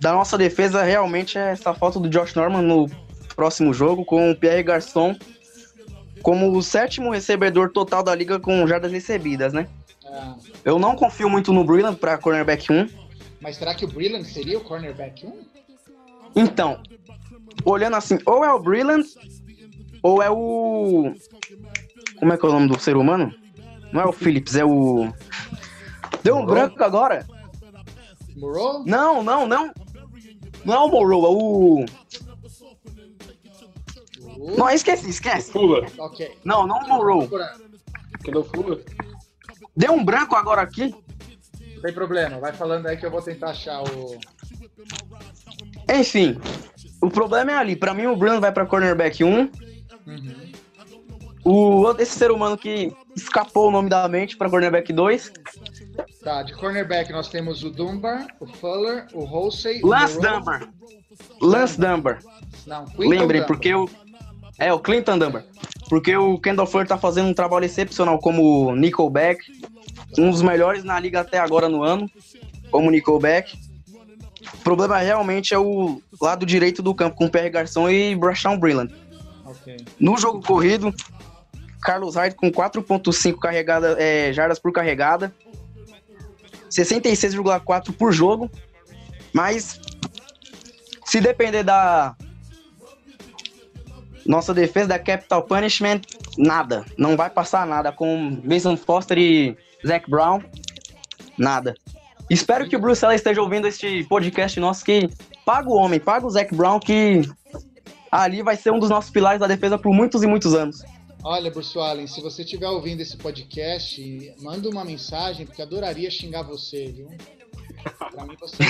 da 0.00 0.12
nossa 0.12 0.36
defesa 0.38 0.82
realmente 0.82 1.38
é 1.38 1.50
essa 1.52 1.72
falta 1.74 1.98
do 1.98 2.08
Josh 2.08 2.34
Norman 2.34 2.62
no 2.62 2.90
próximo 3.34 3.72
jogo, 3.72 4.04
com 4.04 4.30
o 4.30 4.36
Pierre 4.36 4.62
Garçon 4.62 5.16
como 6.22 6.50
o 6.56 6.60
sétimo 6.60 7.12
recebedor 7.12 7.70
total 7.70 8.02
da 8.02 8.12
liga 8.12 8.40
com 8.40 8.66
jardas 8.66 8.90
recebidas, 8.90 9.52
né? 9.52 9.68
Ah, 10.04 10.34
Eu 10.64 10.76
não 10.76 10.96
confio 10.96 11.30
muito 11.30 11.52
no 11.52 11.62
Brillant 11.62 11.94
para 11.94 12.18
cornerback 12.18 12.72
1. 12.72 12.88
mas 13.40 13.56
será 13.56 13.76
que 13.76 13.84
o 13.84 13.88
Brillant 13.88 14.24
seria 14.24 14.58
o 14.58 14.60
cornerback 14.64 15.24
1? 15.24 15.32
Então, 16.34 16.82
olhando 17.64 17.94
assim, 17.94 18.18
ou 18.26 18.44
é 18.44 18.52
o 18.52 18.58
Brillant, 18.58 19.04
ou 20.02 20.20
é 20.20 20.28
o. 20.28 21.14
Como 22.18 22.32
é 22.32 22.36
que 22.36 22.44
é 22.44 22.48
o 22.48 22.52
nome 22.52 22.66
do 22.68 22.80
ser 22.80 22.96
humano? 22.96 23.32
Não 23.92 24.00
é 24.00 24.04
o 24.04 24.12
Phillips, 24.12 24.56
é 24.56 24.64
o. 24.64 25.12
Deu 26.24 26.34
um 26.34 26.38
Morrow? 26.40 26.54
branco 26.54 26.82
agora? 26.82 27.24
Moreau? 28.36 28.82
Não, 28.84 29.22
não, 29.22 29.46
não. 29.46 29.72
Não 30.66 30.74
é 30.74 30.78
o 30.78 30.88
Morrow, 30.88 31.24
é 31.24 31.28
o. 31.28 31.84
Uh, 34.36 34.56
Não, 34.58 34.68
esqueci, 34.68 35.08
esquece. 35.08 35.52
Fula. 35.52 35.86
Ok. 35.96 36.36
Não, 36.44 36.66
não 36.66 36.78
o 36.78 36.88
Morrow. 36.88 37.20
Procura. 37.20 37.54
Que 38.24 38.30
não 38.32 38.42
fula. 38.42 38.80
Deu 39.76 39.92
um 39.92 40.04
branco 40.04 40.34
agora 40.34 40.62
aqui. 40.62 40.92
Não 41.76 41.82
tem 41.82 41.92
problema, 41.92 42.40
vai 42.40 42.52
falando 42.52 42.86
aí 42.86 42.96
que 42.96 43.06
eu 43.06 43.10
vou 43.10 43.22
tentar 43.22 43.50
achar 43.50 43.80
o. 43.82 44.18
Enfim, 45.94 46.36
o 47.00 47.08
problema 47.08 47.52
é 47.52 47.54
ali. 47.54 47.76
Pra 47.76 47.94
mim, 47.94 48.06
o 48.06 48.16
Bruno 48.16 48.40
vai 48.40 48.50
pra 48.50 48.66
cornerback 48.66 49.22
1. 49.22 49.28
Uhum. 49.28 49.50
O 51.44 51.52
outro, 51.82 52.02
esse 52.02 52.18
ser 52.18 52.32
humano 52.32 52.58
que 52.58 52.92
escapou 53.14 53.68
o 53.68 53.70
nome 53.70 53.88
da 53.88 54.08
mente 54.08 54.36
pra 54.36 54.50
cornerback 54.50 54.92
2. 54.92 55.32
Tá, 56.22 56.42
de 56.42 56.52
cornerback 56.54 57.12
nós 57.12 57.28
temos 57.28 57.62
o 57.62 57.70
Dunbar, 57.70 58.26
o 58.40 58.46
Fuller, 58.46 59.06
o 59.12 59.24
Halsey, 59.24 59.80
o 59.82 59.86
Lance 59.86 60.20
Dunbar. 60.20 60.68
Lance 61.40 61.80
Dunbar. 61.80 62.18
Não, 62.66 62.84
Quinton 62.84 63.02
Lembrem, 63.08 63.40
Dunbar. 63.40 63.46
porque 63.46 63.74
o. 63.74 63.88
É, 64.58 64.72
o 64.72 64.78
Clinton 64.78 65.18
Dunbar. 65.18 65.44
Porque 65.88 66.16
o 66.16 66.38
Kendall 66.38 66.66
Fuller 66.66 66.86
tá 66.88 66.98
fazendo 66.98 67.28
um 67.28 67.34
trabalho 67.34 67.64
excepcional 67.64 68.18
como 68.18 68.74
Nickelback. 68.74 69.40
Um 70.18 70.30
dos 70.30 70.42
melhores 70.42 70.82
na 70.82 70.98
liga 70.98 71.20
até 71.20 71.38
agora 71.38 71.68
no 71.68 71.82
ano. 71.82 72.10
Como 72.70 72.90
Nickelback. 72.90 73.56
O 74.54 74.58
problema 74.58 74.98
realmente 74.98 75.54
é 75.54 75.58
o 75.58 76.00
lado 76.20 76.46
direito 76.46 76.82
do 76.82 76.94
campo, 76.94 77.16
com 77.16 77.28
PR 77.28 77.50
Garçon 77.50 77.90
e 77.90 78.14
Brashawn 78.16 78.58
Brillant. 78.58 78.90
Ok. 79.44 79.76
No 80.00 80.16
jogo 80.16 80.40
corrido, 80.40 80.92
Carlos 81.82 82.16
Hyde 82.16 82.34
com 82.34 82.50
4.5 82.50 83.38
carregada, 83.38 83.96
é, 83.98 84.32
jardas 84.32 84.58
por 84.58 84.72
carregada. 84.72 85.32
66,4 86.82 87.92
por 87.92 88.12
jogo. 88.12 88.50
Mas 89.32 89.80
se 91.04 91.20
depender 91.20 91.62
da 91.62 92.16
nossa 94.24 94.52
defesa 94.52 94.88
da 94.88 94.98
Capital 94.98 95.42
Punishment, 95.42 96.02
nada. 96.36 96.84
Não 96.98 97.16
vai 97.16 97.30
passar 97.30 97.66
nada 97.66 97.92
com 97.92 98.40
Mason 98.44 98.76
Foster 98.76 99.16
e 99.18 99.56
Zach 99.86 100.08
Brown. 100.10 100.42
Nada. 101.38 101.74
Espero 102.28 102.68
que 102.68 102.74
o 102.74 102.80
Bruce 102.80 103.06
esteja 103.14 103.40
ouvindo 103.40 103.68
este 103.68 104.04
podcast 104.04 104.58
nosso 104.58 104.84
que 104.84 105.08
paga 105.44 105.68
o 105.68 105.74
homem, 105.74 106.00
paga 106.00 106.26
o 106.26 106.30
Zach 106.30 106.52
Brown 106.54 106.80
que 106.80 107.22
ali 108.10 108.42
vai 108.42 108.56
ser 108.56 108.72
um 108.72 108.78
dos 108.78 108.90
nossos 108.90 109.10
pilares 109.10 109.40
da 109.40 109.46
defesa 109.46 109.78
por 109.78 109.92
muitos 109.92 110.22
e 110.22 110.26
muitos 110.26 110.54
anos. 110.54 110.82
Olha, 111.28 111.50
Bruce 111.50 111.76
Allen, 111.76 112.06
se 112.06 112.20
você 112.20 112.42
estiver 112.42 112.68
ouvindo 112.68 113.00
esse 113.00 113.16
podcast, 113.16 114.32
manda 114.40 114.68
uma 114.68 114.84
mensagem, 114.84 115.44
porque 115.44 115.60
adoraria 115.60 116.08
xingar 116.08 116.44
você, 116.44 116.86
viu? 116.86 117.08
Pra 118.12 118.24
mim 118.24 118.36
você. 118.38 118.62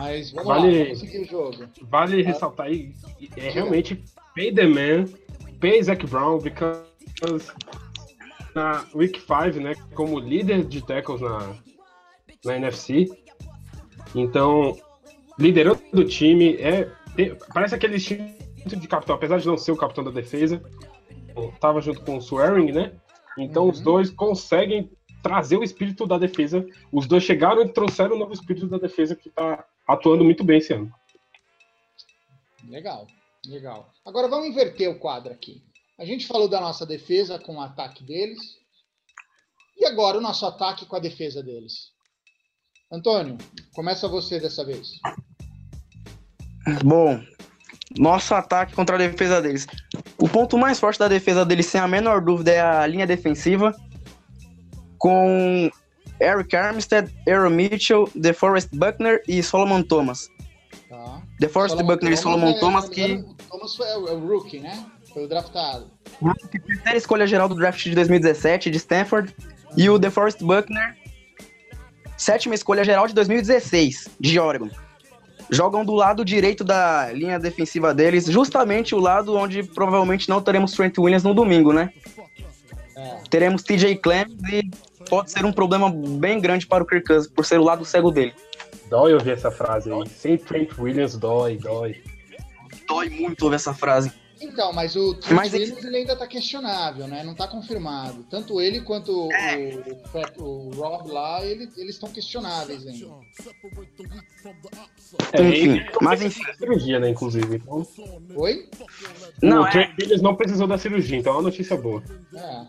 Mas 0.00 0.32
vamos 0.32 0.48
Vale- 0.48 0.78
lá, 0.78 0.84
vamos 0.86 0.98
seguir 0.98 1.18
o 1.20 1.24
jogo. 1.26 1.64
Vale 1.82 2.22
ressaltar 2.22 2.66
aí, 2.66 2.92
é 3.36 3.50
realmente 3.50 4.02
pay 4.34 4.52
the 4.52 4.66
man, 4.66 5.04
pay 5.60 5.80
Zach 5.80 6.04
Brown, 6.06 6.38
because 6.38 6.82
na 8.52 8.84
Week 8.92 9.20
5, 9.20 9.60
né, 9.60 9.74
como 9.94 10.18
líder 10.18 10.64
de 10.64 10.84
tackles 10.84 11.20
na, 11.20 11.54
na 12.44 12.56
NFC, 12.56 13.06
então, 14.12 14.76
liderando 15.38 15.80
o 15.92 16.04
time, 16.04 16.56
é, 16.56 16.90
é- 17.16 17.36
parece 17.54 17.76
aquele 17.76 17.94
instinto 17.94 18.40
de 18.66 18.88
capitão, 18.88 19.16
apesar 19.16 19.38
de 19.38 19.46
não 19.46 19.56
ser 19.56 19.72
o 19.72 19.76
capitão 19.76 20.04
da 20.04 20.10
defesa, 20.10 20.62
tava 21.60 21.80
junto 21.80 22.02
com 22.02 22.16
o 22.16 22.20
Swearing, 22.20 22.72
né, 22.72 22.92
então 23.38 23.68
os 23.68 23.78
Uhum. 23.78 23.84
dois 23.84 24.10
conseguem 24.10 24.90
trazer 25.22 25.56
o 25.56 25.64
espírito 25.64 26.06
da 26.06 26.18
defesa, 26.18 26.66
os 26.92 27.06
dois 27.06 27.22
chegaram 27.22 27.62
e 27.62 27.72
trouxeram 27.72 28.16
o 28.16 28.18
novo 28.18 28.32
espírito 28.32 28.66
da 28.66 28.78
defesa 28.78 29.14
que 29.14 29.30
tá 29.30 29.64
atuando 29.86 30.24
muito 30.24 30.42
bem 30.44 30.58
esse 30.58 30.72
ano. 30.72 30.90
Legal, 32.68 33.06
legal. 33.46 33.92
Agora 34.04 34.28
vamos 34.28 34.46
inverter 34.46 34.88
o 34.90 34.98
quadro 34.98 35.32
aqui. 35.32 35.62
A 35.98 36.04
gente 36.04 36.26
falou 36.26 36.48
da 36.48 36.60
nossa 36.60 36.86
defesa 36.86 37.38
com 37.38 37.56
o 37.56 37.60
ataque 37.60 38.02
deles. 38.02 38.58
E 39.76 39.84
agora 39.86 40.18
o 40.18 40.20
nosso 40.20 40.46
ataque 40.46 40.86
com 40.86 40.96
a 40.96 41.00
defesa 41.00 41.42
deles. 41.42 41.90
Antônio, 42.92 43.36
começa 43.74 44.08
você 44.08 44.38
dessa 44.40 44.64
vez. 44.64 44.92
Bom, 46.84 47.22
nosso 47.98 48.34
ataque 48.34 48.74
contra 48.74 48.96
a 48.96 48.98
defesa 48.98 49.40
deles. 49.40 49.66
O 50.18 50.28
ponto 50.28 50.56
mais 50.56 50.78
forte 50.78 50.98
da 50.98 51.08
defesa 51.08 51.44
deles, 51.44 51.66
sem 51.66 51.80
a 51.80 51.88
menor 51.88 52.20
dúvida, 52.20 52.52
é 52.52 52.60
a 52.60 52.86
linha 52.86 53.06
defensiva. 53.06 53.74
Com 54.98 55.70
Eric 56.20 56.54
Armstead, 56.54 57.12
Aaron 57.28 57.50
Mitchell, 57.50 58.08
DeForest 58.14 58.68
Buckner 58.72 59.22
e 59.26 59.42
Solomon 59.42 59.82
Thomas. 59.82 60.28
Tá. 60.88 61.22
DeForest 61.38 61.74
Solomon 61.74 61.92
Buckner 61.94 62.12
e 62.12 62.16
Solomon 62.16 62.50
é, 62.50 62.60
Thomas, 62.60 62.84
não 62.84 62.90
que 62.90 63.14
O 63.14 63.34
Thomas 63.50 63.74
foi, 63.74 63.88
é 63.88 63.96
o 63.96 64.08
é 64.08 64.12
o 64.12 64.26
rookie, 64.26 64.60
né? 64.60 64.86
Foi 65.12 65.24
o 65.24 65.28
draftado. 65.28 65.90
terceira 66.50 66.96
escolha 66.96 67.26
geral 67.26 67.48
do 67.48 67.54
draft 67.54 67.82
de 67.82 67.94
2017 67.94 68.70
de 68.70 68.76
Stanford. 68.76 69.34
E 69.76 69.88
o 69.88 69.98
DeForest 69.98 70.40
Buckner, 70.42 70.96
sétima 72.16 72.54
escolha 72.54 72.84
geral 72.84 73.06
de 73.06 73.14
2016 73.14 74.10
de 74.20 74.38
Oregon. 74.38 74.68
Jogam 75.50 75.84
do 75.84 75.94
lado 75.94 76.24
direito 76.24 76.62
da 76.62 77.10
linha 77.12 77.38
defensiva 77.38 77.92
deles, 77.92 78.26
justamente 78.26 78.94
o 78.94 79.00
lado 79.00 79.34
onde 79.34 79.62
provavelmente 79.62 80.28
não 80.28 80.40
teremos 80.40 80.72
Trent 80.72 80.96
Williams 80.98 81.24
no 81.24 81.34
domingo, 81.34 81.72
né? 81.72 81.92
É. 82.96 83.16
Teremos 83.28 83.62
TJ 83.62 83.96
Clemens 83.96 84.40
e 84.52 84.70
pode 85.08 85.30
ser 85.30 85.44
um 85.44 85.52
problema 85.52 85.90
bem 85.90 86.40
grande 86.40 86.66
para 86.66 86.84
o 86.84 86.86
Kirk 86.86 87.06
Cousins, 87.06 87.32
por 87.32 87.44
ser 87.44 87.58
o 87.58 87.64
lado 87.64 87.84
cego 87.84 88.10
dele. 88.10 88.34
Dói 88.88 89.14
ouvir 89.14 89.32
essa 89.32 89.50
frase 89.50 89.90
aí. 89.92 90.08
Sem 90.08 90.36
Trent 90.36 90.78
Williams, 90.78 91.16
dói, 91.16 91.56
dói. 91.56 92.02
Dói 92.86 93.08
muito 93.08 93.42
ouvir 93.44 93.56
essa 93.56 93.72
frase. 93.72 94.12
Então, 94.40 94.72
mas 94.72 94.96
o 94.96 95.14
Trent 95.14 95.36
Mas 95.36 95.52
Williams 95.52 95.84
ele 95.84 95.96
ainda 95.98 96.14
está 96.14 96.26
questionável, 96.26 97.06
né? 97.06 97.22
Não 97.22 97.32
está 97.32 97.46
confirmado. 97.46 98.24
Tanto 98.30 98.60
ele 98.60 98.80
quanto 98.80 99.26
o, 99.28 99.32
É. 99.32 99.74
o, 100.38 100.42
o 100.42 100.70
Rob 100.74 101.10
lá, 101.10 101.44
ele- 101.44 101.68
eles 101.76 101.94
estão 101.96 102.08
questionáveis 102.10 102.86
ainda. 102.86 103.06
É, 105.32 105.42
Enfim, 105.42 105.84
mas 106.00 106.20
precisou 106.20 106.26
enfim. 106.26 106.44
da 106.52 106.54
cirurgia, 106.58 106.98
né, 107.00 107.08
inclusive. 107.10 107.56
Então, 107.56 107.86
Oi? 108.36 108.68
Não, 109.42 109.62
o 109.62 109.66
é, 109.66 109.70
Trent 109.70 109.90
Williams 110.00 110.22
não 110.22 110.34
precisou 110.34 110.66
da 110.66 110.78
cirurgia, 110.78 111.18
então 111.18 111.32
é 111.32 111.36
uma 111.36 111.42
notícia 111.42 111.76
boa. 111.76 112.02
É. 112.34 112.66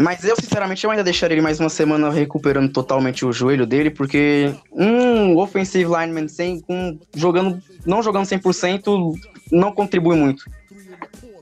Mas 0.00 0.22
eu, 0.24 0.36
sinceramente, 0.36 0.84
eu 0.84 0.90
ainda 0.90 1.02
deixaria 1.02 1.34
ele 1.34 1.42
mais 1.42 1.58
uma 1.58 1.68
semana 1.68 2.08
recuperando 2.10 2.72
totalmente 2.72 3.24
o 3.24 3.32
joelho 3.32 3.66
dele, 3.66 3.90
porque 3.90 4.54
um 4.70 5.36
offensive 5.38 5.90
lineman 5.90 6.28
sem, 6.28 6.62
um, 6.68 6.96
jogando, 7.16 7.60
não 7.84 8.00
jogando 8.02 8.24
100% 8.26 9.14
não 9.50 9.72
contribui 9.72 10.16
muito. 10.16 10.44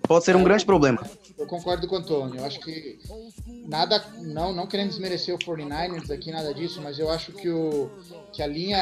Pode 0.03 0.25
ser 0.25 0.37
um 0.37 0.45
grande 0.45 0.65
problema. 0.65 1.01
Eu 1.37 1.47
concordo 1.47 1.87
com 1.87 1.97
o 1.97 1.99
Antônio. 1.99 2.41
Eu 2.41 2.45
acho 2.45 2.61
que 2.61 2.99
nada, 3.67 4.05
não, 4.23 4.53
não 4.53 4.67
querendo 4.67 4.91
desmerecer 4.91 5.35
o 5.35 5.39
49ers 5.39 6.11
aqui, 6.11 6.31
nada 6.31 6.55
disso, 6.55 6.81
mas 6.81 6.99
eu 6.99 7.11
acho 7.11 7.33
que, 7.33 7.49
o, 7.49 7.91
que 8.33 8.43
a 8.43 8.47
linha, 8.47 8.79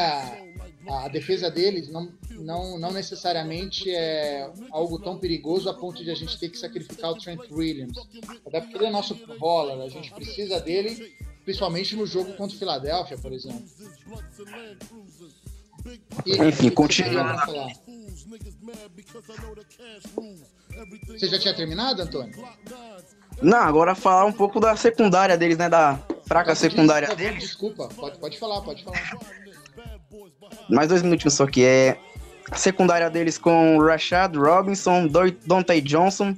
a 0.88 1.08
defesa 1.08 1.50
deles 1.50 1.88
não, 1.88 2.12
não, 2.30 2.78
não 2.78 2.92
necessariamente 2.92 3.90
é 3.90 4.50
algo 4.70 4.98
tão 4.98 5.18
perigoso 5.18 5.68
a 5.68 5.74
ponto 5.74 6.04
de 6.04 6.10
a 6.10 6.14
gente 6.14 6.38
ter 6.38 6.48
que 6.48 6.58
sacrificar 6.58 7.10
o 7.10 7.18
Trent 7.18 7.40
Williams. 7.50 7.96
Até 8.46 8.60
porque 8.60 8.76
ele 8.76 8.86
é 8.86 8.90
nosso 8.90 9.18
roller, 9.38 9.80
a 9.80 9.88
gente 9.88 10.12
precisa 10.12 10.60
dele, 10.60 11.14
principalmente 11.44 11.96
no 11.96 12.06
jogo 12.06 12.34
contra 12.34 12.54
o 12.54 12.58
Philadelphia, 12.58 13.18
por 13.18 13.32
exemplo. 13.32 13.64
E, 16.24 16.36
Enfim, 16.36 16.70
continuando. 16.70 17.42
Você 21.06 21.28
já 21.28 21.38
tinha 21.38 21.54
terminado, 21.54 22.02
Antônio? 22.02 22.34
Não, 23.40 23.58
agora 23.58 23.94
falar 23.94 24.24
um 24.24 24.32
pouco 24.32 24.58
da 24.58 24.76
secundária 24.76 25.36
deles, 25.36 25.58
né? 25.58 25.68
Da 25.68 26.00
fraca 26.26 26.54
secundária 26.54 27.08
Desculpa, 27.08 27.22
deles. 27.22 27.44
Desculpa, 27.44 27.88
pode, 27.94 28.18
pode 28.18 28.38
falar, 28.38 28.60
pode 28.62 28.84
falar. 28.84 29.18
Mais 30.68 30.88
dois 30.88 31.02
minutinhos 31.02 31.34
só 31.34 31.46
que 31.46 31.64
é 31.64 31.98
a 32.50 32.56
secundária 32.56 33.08
deles 33.10 33.38
com 33.38 33.78
Rashad 33.78 34.36
Robinson, 34.36 35.08
Dante 35.46 35.80
Johnson, 35.80 36.36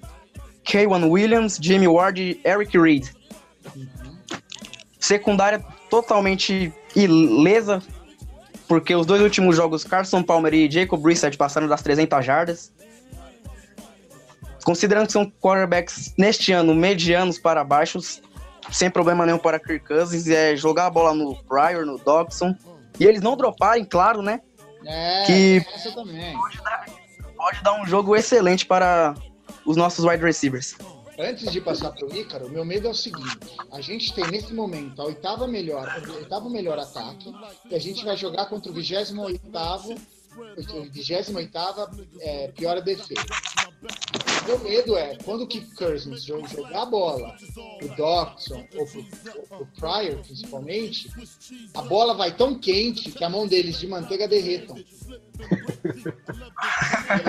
Kaywan 0.64 1.06
Williams, 1.06 1.58
Jimmy 1.60 1.88
Ward 1.88 2.20
e 2.20 2.40
Eric 2.44 2.78
Reed. 2.78 3.08
Secundária 4.98 5.64
totalmente 5.88 6.72
ilesa, 6.94 7.82
porque 8.68 8.94
os 8.94 9.06
dois 9.06 9.22
últimos 9.22 9.56
jogos, 9.56 9.84
Carson 9.84 10.22
Palmer 10.22 10.52
e 10.54 10.70
Jacob 10.70 11.00
Brissett 11.00 11.36
passaram 11.36 11.68
das 11.68 11.82
300 11.82 12.24
jardas. 12.24 12.72
Considerando 14.64 15.06
que 15.06 15.12
são 15.12 15.30
quarterbacks 15.40 16.12
neste 16.18 16.52
ano 16.52 16.74
medianos 16.74 17.38
para 17.38 17.62
baixos, 17.62 18.20
sem 18.72 18.90
problema 18.90 19.24
nenhum 19.24 19.38
para 19.38 19.60
Kirk 19.60 19.86
Cousins, 19.86 20.26
é 20.26 20.56
jogar 20.56 20.86
a 20.86 20.90
bola 20.90 21.14
no 21.14 21.36
Pryor, 21.44 21.86
no 21.86 21.98
Dobson, 21.98 22.54
e 22.98 23.04
eles 23.04 23.20
não 23.20 23.36
droparem, 23.36 23.84
claro, 23.84 24.22
né? 24.22 24.40
É, 24.84 25.24
Que- 25.24 25.66
essa 25.74 25.92
também. 25.92 26.34
Pode 27.36 27.62
dar 27.62 27.80
um 27.80 27.86
jogo 27.86 28.16
excelente 28.16 28.66
para 28.66 29.14
os 29.64 29.76
nossos 29.76 30.04
wide 30.04 30.24
receivers. 30.24 30.76
Antes 31.18 31.50
de 31.50 31.60
passar 31.60 31.92
para 31.92 32.06
o 32.06 32.14
Ícaro, 32.14 32.50
meu 32.50 32.64
medo 32.64 32.86
é 32.86 32.90
o 32.90 32.94
seguinte: 32.94 33.38
a 33.72 33.80
gente 33.80 34.14
tem 34.14 34.26
nesse 34.30 34.52
momento 34.52 35.00
a 35.00 35.06
oitava 35.06 35.46
melhor, 35.46 35.88
o 36.08 36.12
oitavo 36.12 36.50
melhor 36.50 36.78
ataque, 36.78 37.32
e 37.70 37.74
a 37.74 37.78
gente 37.78 38.04
vai 38.04 38.16
jogar 38.16 38.46
contra 38.46 38.70
o 38.70 38.74
28 38.74 39.18
oitavo, 39.20 39.94
28 40.90 41.32
é, 42.20 42.48
pior 42.48 42.80
defesa. 42.82 43.24
Meu 44.46 44.58
medo 44.60 44.96
é 44.96 45.16
quando 45.24 45.42
o 45.42 45.46
Kick 45.46 45.74
Cousins 45.74 46.24
jo- 46.24 46.46
jogar 46.46 46.82
a 46.82 46.86
bola, 46.86 47.36
o 47.82 47.88
Dobson 47.96 48.64
ou 48.76 48.86
pro, 48.86 49.06
o 49.60 49.66
Pryor 49.78 50.18
principalmente, 50.22 51.08
a 51.74 51.82
bola 51.82 52.14
vai 52.14 52.34
tão 52.36 52.58
quente 52.58 53.10
que 53.10 53.24
a 53.24 53.28
mão 53.28 53.46
deles 53.46 53.78
de 53.78 53.86
manteiga 53.86 54.28
derretam. 54.28 54.76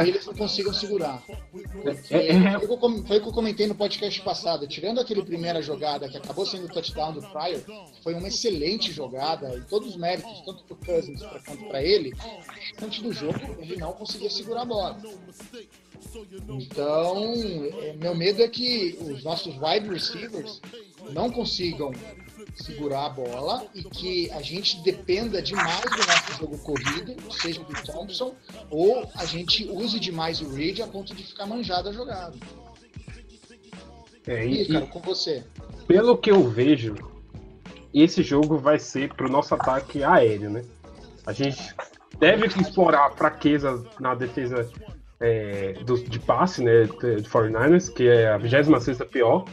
e 0.06 0.08
eles 0.10 0.26
não 0.26 0.34
consigam 0.34 0.74
segurar. 0.74 1.22
Porque 1.52 2.14
É, 2.14 2.28
é- 2.30 2.60
foi 2.60 3.18
o 3.18 3.22
que 3.22 3.28
eu 3.28 3.34
comentei 3.34 3.68
no 3.68 3.76
podcast 3.76 4.22
passado. 4.22 4.68
Tirando 4.68 5.00
aquele 5.00 5.24
primeira 5.24 5.62
jogada 5.62 6.08
que 6.10 6.18
acabou 6.18 6.46
sendo 6.46 6.66
o 6.66 6.70
touchdown 6.70 7.14
do 7.14 7.22
Pryor, 7.22 7.62
foi 8.04 8.14
uma 8.14 8.28
excelente 8.28 8.92
jogada 8.92 9.56
e 9.58 9.62
todos 9.62 9.90
os 9.90 9.96
méritos, 9.98 10.42
tanto 10.46 10.64
pro 10.64 10.76
Cousins 10.78 11.22
quanto 11.46 11.66
para 11.68 11.82
ele, 11.84 12.14
antes 12.82 13.02
do 13.02 13.12
jogo 13.12 13.40
ele 13.60 13.76
não 13.78 13.94
conseguia 13.94 14.30
segurar 14.30 14.62
a 14.62 14.66
bola. 14.66 14.98
Então, 16.50 17.34
é, 17.82 17.94
meu 17.94 18.16
medo 18.16 18.42
é 18.42 18.48
que 18.48 18.98
os 19.02 19.24
nossos 19.24 19.56
wide 19.56 19.88
receivers 19.90 20.62
não 21.12 21.30
consigam 21.32 21.92
segurar 22.56 23.06
a 23.06 23.10
bola 23.10 23.66
e 23.74 23.84
que 23.84 24.32
a 24.32 24.42
gente 24.42 24.82
dependa 24.82 25.42
demais 25.42 25.82
do 25.82 25.98
nosso 25.98 26.34
jogo 26.40 26.58
corrido, 26.60 27.16
seja 27.32 27.64
do 27.64 27.84
Thompson, 27.84 28.36
ou 28.70 29.10
a 29.16 29.26
gente 29.26 29.68
use 29.70 30.00
demais 30.00 30.42
o 30.42 30.54
Reed 30.54 30.80
a 30.82 30.88
ponto 30.88 31.14
de 31.14 31.24
ficar 31.24 31.46
manjada 31.46 31.90
a 31.90 31.94
jogada. 31.94 32.36
É, 34.26 34.46
e 34.46 34.68
cara, 34.68 34.86
com 34.88 35.00
você. 35.00 35.44
pelo 35.88 36.18
que 36.18 36.30
eu 36.30 36.50
vejo, 36.50 36.96
esse 37.94 38.22
jogo 38.22 38.58
vai 38.58 38.78
ser 38.78 39.14
pro 39.14 39.30
nosso 39.30 39.56
ataque 39.56 40.04
aéreo, 40.04 40.50
né? 40.50 40.66
A 41.26 41.32
gente 41.32 41.74
deve 42.20 42.48
explorar 42.48 43.08
a 43.08 43.12
fraqueza 43.12 43.86
na 44.00 44.16
defesa 44.16 44.70
é, 45.20 45.74
do- 45.86 45.98
de 46.04 46.20
passe, 46.20 46.64
né, 46.64 46.84
de 46.84 47.24
49ers, 47.30 47.90
que 47.94 48.08
é 48.08 48.30
a 48.32 48.38
26 48.38 48.98
pior 49.12 49.46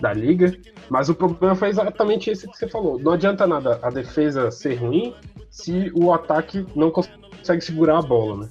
da 0.00 0.12
liga. 0.12 0.56
Mas 0.90 1.08
o 1.08 1.14
problema 1.14 1.54
foi 1.54 1.68
exatamente 1.68 2.30
esse 2.30 2.48
que 2.48 2.56
você 2.56 2.68
falou. 2.68 2.98
Não 2.98 3.12
adianta 3.12 3.46
nada 3.46 3.78
a 3.82 3.90
defesa 3.90 4.50
ser 4.50 4.74
ruim 4.74 5.14
se 5.50 5.90
o 5.94 6.12
ataque 6.12 6.64
não 6.76 6.90
consegue 6.90 7.60
segurar 7.62 7.98
a 7.98 8.02
bola, 8.02 8.44
né? 8.44 8.48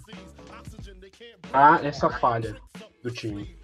Há 1.53 1.79
essa 1.83 2.09
falha 2.09 2.55
do 3.03 3.11
time. 3.11 3.55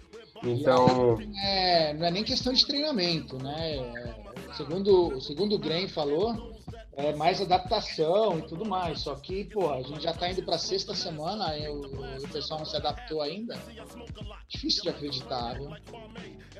Então, 0.44 1.18
É, 1.44 1.92
não 1.94 2.06
é 2.06 2.10
nem 2.10 2.24
questão 2.24 2.52
de 2.52 2.66
treinamento, 2.66 3.36
né? 3.42 3.76
É, 3.76 4.22
Segundo, 4.56 5.18
segundo 5.20 5.54
o 5.54 5.58
Graham 5.58 5.88
falou, 5.88 6.51
é 6.96 7.14
mais 7.14 7.40
adaptação 7.40 8.38
e 8.38 8.42
tudo 8.42 8.64
mais. 8.64 9.00
Só 9.00 9.14
que, 9.14 9.44
pô, 9.44 9.70
a 9.70 9.82
gente 9.82 10.02
já 10.02 10.12
tá 10.12 10.30
indo 10.30 10.42
pra 10.42 10.58
sexta 10.58 10.94
semana 10.94 11.54
o, 11.70 11.80
o 12.24 12.28
pessoal 12.28 12.60
não 12.60 12.66
se 12.66 12.76
adaptou 12.76 13.20
ainda. 13.22 13.58
Difícil 14.48 14.82
de 14.82 14.88
acreditar, 14.90 15.54
viu? 15.54 15.70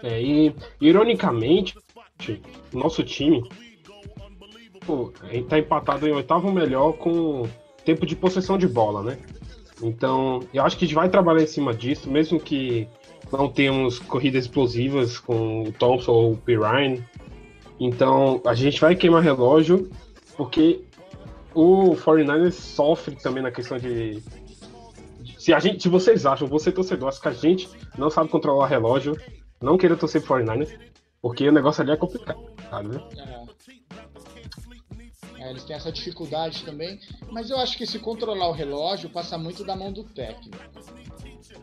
É, 0.02 0.20
e 0.20 0.54
ironicamente, 0.80 1.78
o 2.72 2.78
nosso 2.78 3.02
time 3.04 3.48
pô, 4.86 5.12
tá 5.48 5.58
empatado 5.58 6.06
em 6.08 6.12
oitavo 6.12 6.52
melhor 6.52 6.92
com 6.94 7.48
tempo 7.84 8.06
de 8.06 8.16
possessão 8.16 8.58
de 8.58 8.66
bola, 8.66 9.02
né? 9.02 9.18
Então, 9.82 10.40
eu 10.54 10.62
acho 10.64 10.76
que 10.76 10.84
a 10.84 10.88
gente 10.88 10.94
vai 10.94 11.08
trabalhar 11.08 11.42
em 11.42 11.46
cima 11.46 11.74
disso, 11.74 12.10
mesmo 12.10 12.38
que 12.38 12.88
não 13.32 13.48
tenhamos 13.48 13.98
corridas 13.98 14.44
explosivas 14.44 15.18
com 15.18 15.64
o 15.64 15.72
Thompson 15.72 16.12
ou 16.12 16.32
o 16.32 16.36
Pirine. 16.36 17.04
Então, 17.80 18.40
a 18.46 18.54
gente 18.54 18.80
vai 18.80 18.94
queimar 18.94 19.22
relógio, 19.22 19.90
porque 20.42 20.82
o 21.54 21.94
49ers 21.94 22.52
sofre 22.52 23.14
também 23.14 23.42
na 23.42 23.52
questão 23.52 23.78
de. 23.78 24.20
Se, 25.38 25.54
a 25.54 25.60
gente, 25.60 25.80
se 25.82 25.88
vocês 25.88 26.26
acham, 26.26 26.48
você 26.48 26.72
torcedor, 26.72 27.08
acha 27.08 27.20
que 27.20 27.28
a 27.28 27.32
gente 27.32 27.68
não 27.96 28.10
sabe 28.10 28.28
controlar 28.28 28.66
relógio, 28.66 29.16
não 29.60 29.78
queira 29.78 29.96
torcer 29.96 30.20
pro 30.20 30.34
49ers, 30.34 30.76
porque 31.20 31.48
o 31.48 31.52
negócio 31.52 31.80
ali 31.82 31.92
é 31.92 31.96
complicado, 31.96 32.42
né? 32.88 33.00
É. 33.16 33.42
É, 35.44 35.50
eles 35.50 35.64
têm 35.64 35.74
essa 35.76 35.90
dificuldade 35.92 36.64
também, 36.64 37.00
mas 37.30 37.50
eu 37.50 37.58
acho 37.58 37.76
que 37.76 37.86
se 37.86 37.98
controlar 38.00 38.48
o 38.48 38.52
relógio 38.52 39.08
passa 39.10 39.38
muito 39.38 39.64
da 39.64 39.74
mão 39.76 39.92
do 39.92 40.02
técnico. 40.04 40.56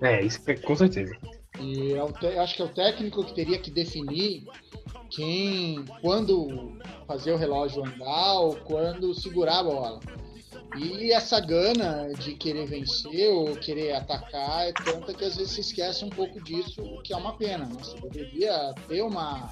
É, 0.02 0.22
isso 0.24 0.40
é 0.48 0.56
com 0.56 0.76
certeza. 0.76 1.14
E 1.60 1.94
é 1.94 2.04
o 2.04 2.12
te- 2.12 2.26
eu 2.28 2.42
acho 2.42 2.56
que 2.56 2.62
é 2.62 2.66
o 2.66 2.70
técnico 2.70 3.24
que 3.26 3.34
teria 3.34 3.58
que 3.60 3.70
definir 3.72 4.46
quem, 5.10 5.84
quando 6.02 6.78
fazer 7.08 7.32
o 7.32 7.38
relógio 7.38 7.86
andar 7.86 8.34
ou 8.40 8.56
quando 8.58 9.14
segurar 9.14 9.60
a 9.60 9.64
bola. 9.64 10.00
E 10.78 11.12
essa 11.12 11.40
gana 11.40 12.14
de 12.14 12.36
querer 12.36 12.68
vencer 12.68 13.32
ou 13.32 13.56
querer 13.56 13.94
atacar 13.94 14.68
é 14.68 14.74
tanta 14.74 15.14
que 15.14 15.26
às 15.26 15.36
vezes 15.36 15.54
se 15.54 15.62
esquece 15.62 16.06
um 16.06 16.10
pouco 16.10 16.42
disso, 16.44 16.82
o 16.82 17.02
que 17.02 17.12
é 17.12 17.18
uma 17.18 17.34
pena. 17.34 17.66
Né? 17.66 17.76
Você 17.80 18.00
deveria 18.08 18.74
ter 18.88 19.02
uma, 19.02 19.52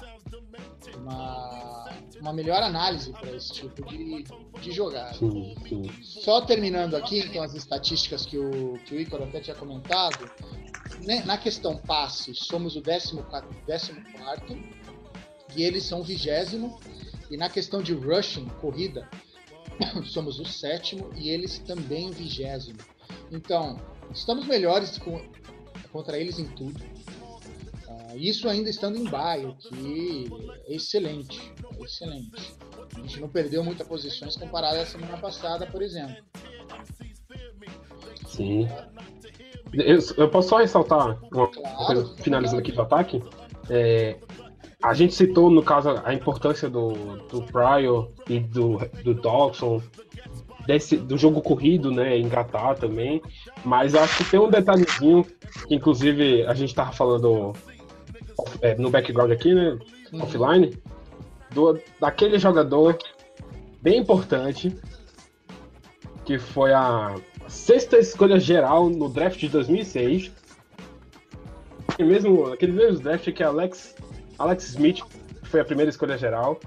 uma, 0.96 1.90
uma 2.20 2.32
melhor 2.32 2.62
análise 2.62 3.10
para 3.12 3.32
esse 3.32 3.52
tipo 3.52 3.84
de, 3.86 4.24
de 4.60 4.70
jogada. 4.70 5.14
Sim, 5.14 5.56
sim. 5.68 5.90
Só 6.02 6.40
terminando 6.40 6.94
aqui, 6.94 7.18
então, 7.18 7.42
as 7.42 7.54
estatísticas 7.54 8.24
que 8.24 8.38
o, 8.38 8.78
que 8.84 8.94
o 8.94 9.00
Ícaro 9.00 9.24
até 9.24 9.40
tinha 9.40 9.56
comentado. 9.56 10.30
né, 11.04 11.24
Na 11.26 11.36
questão 11.36 11.76
passe, 11.76 12.32
somos 12.34 12.76
o 12.76 12.82
14 12.82 13.20
e 15.56 15.62
eles 15.62 15.84
são 15.84 16.00
o 16.00 16.04
vigésimo. 16.04 16.78
E 17.30 17.36
na 17.36 17.48
questão 17.50 17.82
de 17.82 17.92
rushing, 17.92 18.46
corrida, 18.60 19.08
somos 20.06 20.38
o 20.40 20.44
sétimo 20.44 21.10
e 21.14 21.28
eles 21.28 21.58
também 21.58 22.08
o 22.08 22.12
vigésimo. 22.12 22.78
Então, 23.30 23.78
estamos 24.12 24.46
melhores 24.46 24.96
com- 24.98 25.22
contra 25.92 26.18
eles 26.18 26.38
em 26.38 26.46
tudo. 26.46 26.82
Ah, 27.88 28.16
isso 28.16 28.48
ainda 28.48 28.70
estando 28.70 28.96
em 28.96 29.04
o 29.04 29.54
que 29.56 30.28
é 30.66 30.74
excelente. 30.74 31.52
é 31.78 31.84
excelente. 31.84 32.54
A 32.96 33.00
gente 33.00 33.20
não 33.20 33.28
perdeu 33.28 33.62
muitas 33.62 33.86
posições 33.86 34.36
comparado 34.36 34.78
à 34.80 34.86
semana 34.86 35.18
passada, 35.18 35.66
por 35.66 35.82
exemplo. 35.82 36.16
Sim. 38.26 38.68
Eu, 39.72 39.98
eu 40.16 40.30
posso 40.30 40.48
só 40.48 40.58
ressaltar 40.58 41.18
uma 41.32 41.46
Claro. 41.48 41.86
coisa, 41.86 42.14
finalizando 42.22 42.60
aqui 42.60 42.72
do 42.72 42.80
ataque. 42.82 43.22
É, 43.70 44.16
a 44.82 44.94
gente 44.94 45.14
citou, 45.14 45.50
no 45.50 45.62
caso, 45.62 46.00
a 46.04 46.14
importância 46.14 46.68
do, 46.68 46.92
do 47.28 47.42
Pryor 47.42 48.10
e 48.28 48.38
do, 48.38 48.78
do 49.02 49.14
Dawson, 49.14 49.82
desse, 50.66 50.96
do 50.96 51.18
jogo 51.18 51.40
corrido, 51.42 51.90
né, 51.90 52.18
engatar 52.18 52.76
também, 52.76 53.20
mas 53.64 53.94
acho 53.94 54.18
que 54.18 54.30
tem 54.30 54.38
um 54.38 54.50
detalhezinho, 54.50 55.26
que 55.66 55.74
inclusive 55.74 56.46
a 56.46 56.54
gente 56.54 56.74
tava 56.74 56.92
falando 56.92 57.52
é, 58.62 58.74
no 58.76 58.90
background 58.90 59.32
aqui, 59.32 59.52
né, 59.54 59.78
Uhum. 60.12 60.22
offline, 60.22 60.78
do, 61.50 61.78
daquele 62.00 62.38
jogador 62.38 62.98
bem 63.80 63.98
importante, 63.98 64.74
que 66.24 66.38
foi 66.38 66.72
a 66.72 67.14
sexta 67.46 67.98
escolha 67.98 68.38
geral 68.38 68.88
no 68.88 69.08
draft 69.08 69.38
de 69.38 69.48
2006. 69.48 70.32
E 71.98 72.04
mesmo, 72.04 72.52
aquele 72.52 72.72
mesmo 72.72 73.00
draft 73.00 73.30
que 73.32 73.42
Alex, 73.42 73.94
Alex 74.38 74.68
Smith 74.70 75.02
foi 75.44 75.60
a 75.60 75.64
primeira 75.64 75.90
escolha 75.90 76.16
geral. 76.16 76.60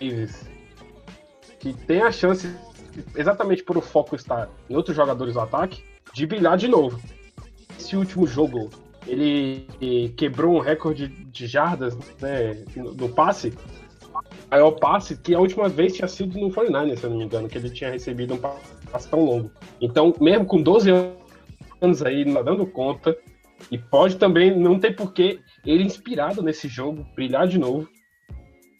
Davis, 0.00 0.44
que 1.60 1.72
tem 1.72 2.02
a 2.02 2.10
chance, 2.10 2.52
exatamente 3.14 3.62
por 3.62 3.76
o 3.76 3.80
foco 3.80 4.16
estar 4.16 4.48
em 4.68 4.74
outros 4.74 4.96
jogadores 4.96 5.34
do 5.34 5.40
ataque, 5.40 5.84
de 6.12 6.26
brilhar 6.26 6.56
de 6.56 6.68
novo. 6.68 7.00
Esse 7.78 7.96
último 7.96 8.26
jogo, 8.26 8.70
ele 9.06 10.12
quebrou 10.16 10.56
um 10.56 10.60
recorde 10.60 11.08
de 11.08 11.46
jardas 11.46 11.96
né, 12.20 12.64
no 12.76 13.08
passe, 13.08 13.52
maior 14.50 14.72
passe 14.72 15.16
que 15.16 15.34
a 15.34 15.40
última 15.40 15.68
vez 15.68 15.94
tinha 15.94 16.06
sido 16.06 16.38
no 16.38 16.52
49 16.52 16.96
se 16.96 17.04
eu 17.04 17.10
não 17.10 17.18
me 17.18 17.24
engano, 17.24 17.48
que 17.48 17.56
ele 17.56 17.70
tinha 17.70 17.90
recebido 17.90 18.34
um 18.34 18.38
passe 18.38 19.08
tão 19.08 19.24
longo. 19.24 19.50
Então, 19.80 20.14
mesmo 20.20 20.44
com 20.44 20.62
12 20.62 20.90
anos 21.80 22.02
aí, 22.02 22.24
não 22.24 22.44
dando 22.44 22.66
conta, 22.66 23.16
e 23.70 23.78
pode 23.78 24.16
também 24.16 24.56
não 24.56 24.78
ter 24.78 24.94
porquê 24.96 25.40
ele 25.64 25.84
inspirado 25.84 26.42
nesse 26.42 26.68
jogo, 26.68 27.06
brilhar 27.14 27.46
de 27.46 27.58
novo 27.58 27.88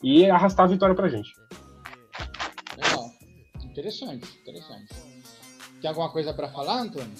e 0.02 0.28
arrastar 0.28 0.66
a 0.66 0.68
vitória 0.68 0.94
pra 0.94 1.08
gente. 1.08 1.30
Legal. 2.76 3.10
Interessante, 3.64 4.28
interessante. 4.40 4.94
Tem 5.80 5.88
alguma 5.88 6.10
coisa 6.10 6.32
pra 6.32 6.48
falar, 6.48 6.80
Antônio? 6.80 7.10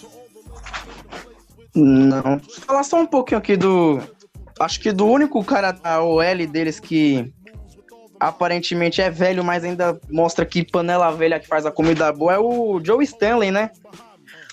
Não. 1.75 2.39
Falar 2.67 2.85
só 2.85 3.01
um 3.01 3.07
pouquinho 3.07 3.39
aqui 3.39 3.57
do. 3.57 4.01
Acho 4.61 4.81
que 4.81 4.93
do 4.93 5.07
único 5.07 5.43
cara 5.45 5.73
da 5.73 6.03
OL 6.03 6.47
deles 6.47 6.79
que 6.79 7.33
aparentemente 8.21 9.03
é 9.03 9.11
velho, 9.11 9.43
mas 9.43 9.65
ainda 9.65 9.99
mostra 10.09 10.47
que 10.47 10.65
panela 10.65 11.11
velha 11.11 11.41
que 11.41 11.49
faz 11.49 11.67
a 11.67 11.73
comida 11.73 12.13
boa 12.13 12.35
é 12.35 12.39
o 12.39 12.81
Joe 12.85 13.03
Stanley, 13.03 13.51
né? 13.51 13.71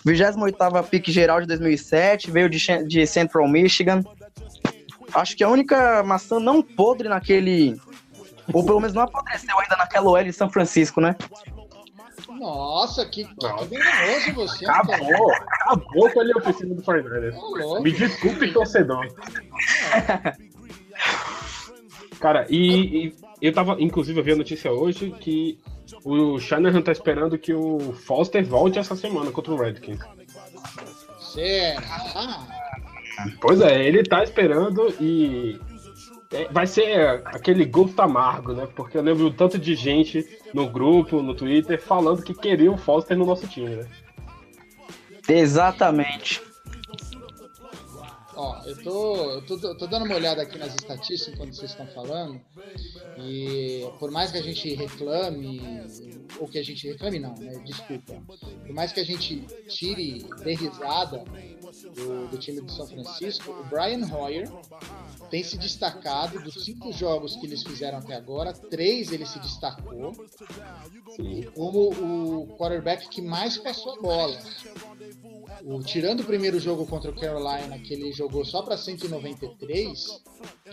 28 0.06 0.38
pique 0.90 1.12
geral 1.12 1.42
de 1.42 1.48
2007, 1.48 2.32
veio 2.32 2.50
de, 2.50 2.60
de 2.86 3.06
Central 3.06 3.48
Michigan. 3.48 4.04
Acho 5.14 5.36
que 5.36 5.44
a 5.44 5.50
única 5.50 6.04
maçã 6.04 6.40
não 6.40 6.62
podre 6.62 7.10
naquele. 7.10 7.80
Ou 8.54 8.66
pelo 8.66 8.80
menos 8.80 8.94
não 8.94 9.04
apodreceu 9.04 9.60
ainda 9.60 9.76
naquela 9.76 10.10
OL 10.10 10.24
de 10.24 10.34
São 10.34 10.50
Francisco, 10.50 11.02
né? 11.02 11.16
Nossa, 12.30 13.06
que, 13.06 13.28
venenoso 13.70 14.34
você. 14.34 14.66
Acabou, 14.70 15.32
acabou 15.32 16.10
com 16.12 16.22
a 16.22 16.38
ofensiva 16.38 16.76
do 16.76 16.82
49 16.82 17.38
Ô, 17.38 17.58
louco. 17.58 17.84
Me 17.84 17.92
desculpe, 17.92 18.54
torcedor. 18.54 19.08
Cara, 22.20 22.46
e, 22.50 23.08
e 23.08 23.16
eu 23.42 23.54
tava, 23.54 23.78
inclusive, 23.80 24.20
eu 24.20 24.24
vi 24.24 24.32
a 24.34 24.36
notícia 24.36 24.72
hoje 24.72 25.12
que 25.20 25.58
o 26.04 26.40
Shanahan 26.40 26.82
tá 26.82 26.92
esperando 26.92 27.38
que 27.38 27.54
o 27.54 27.94
Foster 27.94 28.46
volte 28.46 28.80
essa 28.80 28.96
semana 28.96 29.32
contra 29.32 29.54
o 29.54 29.58
Redskins. 29.58 30.00
Será? 31.20 32.48
Pois 33.42 33.62
é, 33.62 33.86
ele 33.86 34.04
tá 34.04 34.24
esperando 34.24 34.94
e 35.00 35.60
é, 36.32 36.48
vai 36.52 36.68
ser 36.68 37.22
aquele 37.26 37.66
gosto 37.66 38.00
amargo, 38.02 38.54
né? 38.54 38.68
Porque 38.76 38.98
eu 38.98 39.02
lembro 39.02 39.32
tanto 39.32 39.58
de 39.58 39.76
gente 39.76 40.26
no 40.54 40.70
grupo, 40.70 41.22
no 41.22 41.34
Twitter, 41.34 41.82
falando 41.82 42.24
que 42.24 42.34
queria 42.34 42.72
o 42.72 42.78
Foster 42.78 43.18
no 43.18 43.26
nosso 43.26 43.48
time, 43.48 43.76
né? 43.76 43.88
Exatamente. 45.28 46.42
Ó, 48.42 48.62
eu 48.66 48.84
tô, 48.84 49.32
eu 49.32 49.42
tô, 49.42 49.76
tô 49.76 49.86
dando 49.86 50.06
uma 50.06 50.16
olhada 50.16 50.42
aqui 50.42 50.58
nas 50.58 50.74
estatísticas 50.74 51.34
enquanto 51.34 51.54
vocês 51.54 51.72
estão 51.72 51.86
falando. 51.88 52.40
E 53.18 53.86
por 54.00 54.10
mais 54.12 54.32
que 54.32 54.38
a 54.38 54.42
gente 54.42 54.74
reclame, 54.76 55.62
ou 56.40 56.48
que 56.48 56.58
a 56.58 56.64
gente 56.64 56.88
reclame 56.88 57.20
não, 57.20 57.36
né? 57.36 57.62
Desculpa. 57.66 58.14
Por 58.66 58.74
mais 58.74 58.94
que 58.94 59.02
a 59.02 59.04
gente 59.04 59.42
tire, 59.68 60.26
dê 60.42 60.54
risada 60.56 61.26
do, 61.94 62.28
do 62.30 62.38
time 62.38 62.62
do 62.62 62.72
São 62.72 62.88
Francisco, 62.88 63.52
o 63.52 63.64
Brian 63.66 64.08
Hoyer 64.10 64.50
tem 65.30 65.44
se 65.44 65.58
destacado 65.58 66.42
dos 66.42 66.64
cinco 66.64 66.94
jogos 66.94 67.36
que 67.36 67.46
eles 67.46 67.62
fizeram 67.62 67.98
até 67.98 68.16
agora, 68.16 68.54
três 68.54 69.12
ele 69.12 69.26
se 69.26 69.38
destacou 69.40 70.14
Sim. 71.18 71.44
como 71.54 71.90
o 71.90 72.48
quarterback 72.58 73.10
que 73.10 73.22
mais 73.22 73.58
passou 73.58 73.96
a 73.96 74.02
bola. 74.02 74.40
O, 75.66 75.82
tirando 75.82 76.22
o 76.22 76.26
primeiro 76.26 76.60
jogo 76.60 76.86
contra 76.86 77.12
o 77.12 77.16
Carolina, 77.16 77.78
que 77.80 77.94
ele 77.94 78.12
jogou 78.12 78.46
só 78.46 78.62
para 78.62 78.78
193 78.78 80.22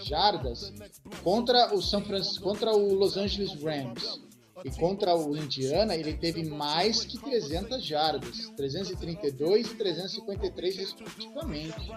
jardas, 0.05 0.73
contra 1.23 1.75
o 1.75 1.83
São 1.83 2.03
Francisco, 2.03 2.45
contra 2.45 2.73
o 2.73 2.95
Los 2.95 3.17
Angeles 3.17 3.53
Rams 3.63 4.21
e 4.65 4.71
contra 4.71 5.15
o 5.15 5.37
Indiana, 5.37 5.95
ele 5.95 6.15
teve 6.15 6.45
mais 6.45 7.05
que 7.05 7.19
300 7.19 7.85
jardas, 7.85 8.51
332 8.57 9.73
e 9.73 9.75
353 9.75 10.77
respectivamente. 10.77 11.91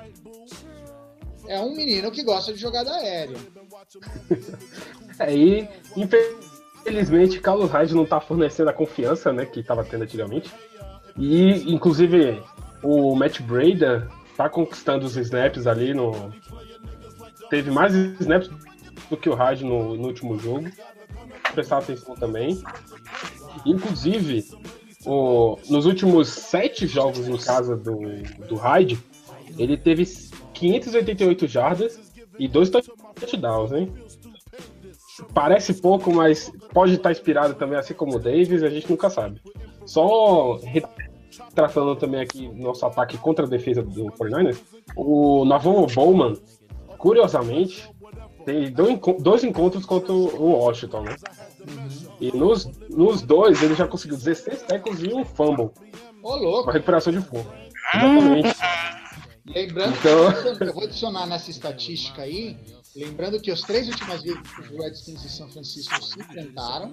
É 1.47 1.59
um 1.59 1.73
menino 1.73 2.11
que 2.11 2.23
gosta 2.23 2.53
de 2.53 2.59
jogada 2.59 2.93
aérea. 2.95 3.37
É, 5.21 5.35
e 5.35 5.67
infelizmente 5.97 7.41
Carlos 7.41 7.69
Hyde 7.69 7.93
não 7.93 8.05
tá 8.05 8.21
fornecendo 8.21 8.69
a 8.69 8.73
confiança, 8.73 9.33
né, 9.33 9.45
que 9.45 9.61
tava 9.61 9.83
tendo 9.83 10.05
antigamente. 10.05 10.49
E 11.17 11.69
inclusive 11.73 12.41
o 12.83 13.15
Matt 13.15 13.41
Breda 13.41 14.07
tá 14.35 14.49
conquistando 14.49 15.05
os 15.05 15.17
snaps 15.17 15.67
ali 15.67 15.93
no 15.93 16.31
teve 17.49 17.71
mais 17.71 17.93
snaps 17.93 18.49
do 19.09 19.17
que 19.17 19.29
o 19.29 19.33
Hyde 19.33 19.65
no, 19.65 19.95
no 19.95 20.07
último 20.07 20.37
jogo. 20.37 20.69
Prestar 21.53 21.79
atenção 21.79 22.15
também. 22.15 22.61
Inclusive, 23.65 24.45
o, 25.05 25.57
nos 25.69 25.85
últimos 25.85 26.29
sete 26.29 26.85
jogos 26.85 27.27
em 27.27 27.37
casa 27.37 27.75
do, 27.75 27.99
do 28.47 28.55
Hyde, 28.55 28.99
ele 29.57 29.75
teve 29.75 30.05
588 30.53 31.47
jardas 31.47 31.99
e 32.37 32.47
dois 32.47 32.69
touchdowns, 32.69 33.71
hein? 33.71 33.91
Parece 35.33 35.73
pouco, 35.73 36.13
mas 36.13 36.51
pode 36.73 36.93
estar 36.93 37.11
inspirado 37.11 37.53
também, 37.55 37.77
assim 37.77 37.93
como 37.93 38.15
o 38.15 38.19
Davis, 38.19 38.63
a 38.63 38.69
gente 38.69 38.89
nunca 38.89 39.09
sabe. 39.09 39.41
Só 39.85 40.59
retratando 41.47 41.95
também 41.95 42.21
aqui 42.21 42.47
nosso 42.49 42.85
ataque 42.85 43.17
contra 43.17 43.45
a 43.45 43.49
defesa 43.49 43.81
do 43.81 44.05
49ers, 44.11 44.57
o 44.95 45.45
Navon 45.45 45.85
Bowman, 45.87 46.37
curiosamente, 46.97 47.89
tem 48.45 48.71
dois 48.71 48.89
enco- 48.91 49.17
dois 49.19 49.43
encontros 49.43 49.85
contra 49.85 50.11
o 50.13 50.51
Washington, 50.53 51.01
né? 51.01 51.15
E 52.19 52.31
nos, 52.35 52.65
nos 52.89 53.21
dois 53.21 53.61
ele 53.61 53.75
já 53.75 53.87
conseguiu 53.87 54.17
16 54.17 54.63
tackles 54.63 55.01
e 55.01 55.13
um 55.13 55.23
fumble, 55.25 55.69
Ô, 56.23 56.35
louco! 56.35 56.63
com 56.65 56.69
a 56.69 56.73
recuperação 56.73 57.13
de 57.13 57.21
fogo. 57.21 57.45
Exatamente. 57.93 58.55
Lembrando 59.45 59.95
Então- 59.97 60.31
eu 60.67 60.73
vou 60.73 60.83
adicionar 60.83 61.25
nessa 61.25 61.49
estatística 61.49 62.21
aí, 62.21 62.55
lembrando 62.95 63.39
que 63.39 63.51
as 63.51 63.61
três 63.61 63.87
últimas 63.87 64.23
vezes 64.23 64.41
que 64.41 64.61
os 64.61 64.69
Redskins 64.69 65.23
e 65.23 65.29
São 65.29 65.49
Francisco 65.49 66.01
se 66.03 66.19
enfrentaram, 66.19 66.91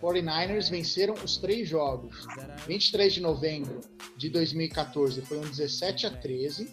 49ers 0.00 0.70
venceram 0.70 1.14
os 1.14 1.36
três 1.36 1.68
jogos. 1.68 2.26
23 2.66 3.14
de 3.14 3.20
novembro 3.20 3.80
de 4.16 4.28
2014 4.28 5.20
foi 5.22 5.38
um 5.38 5.42
17 5.42 6.06
a 6.06 6.10
13. 6.10 6.70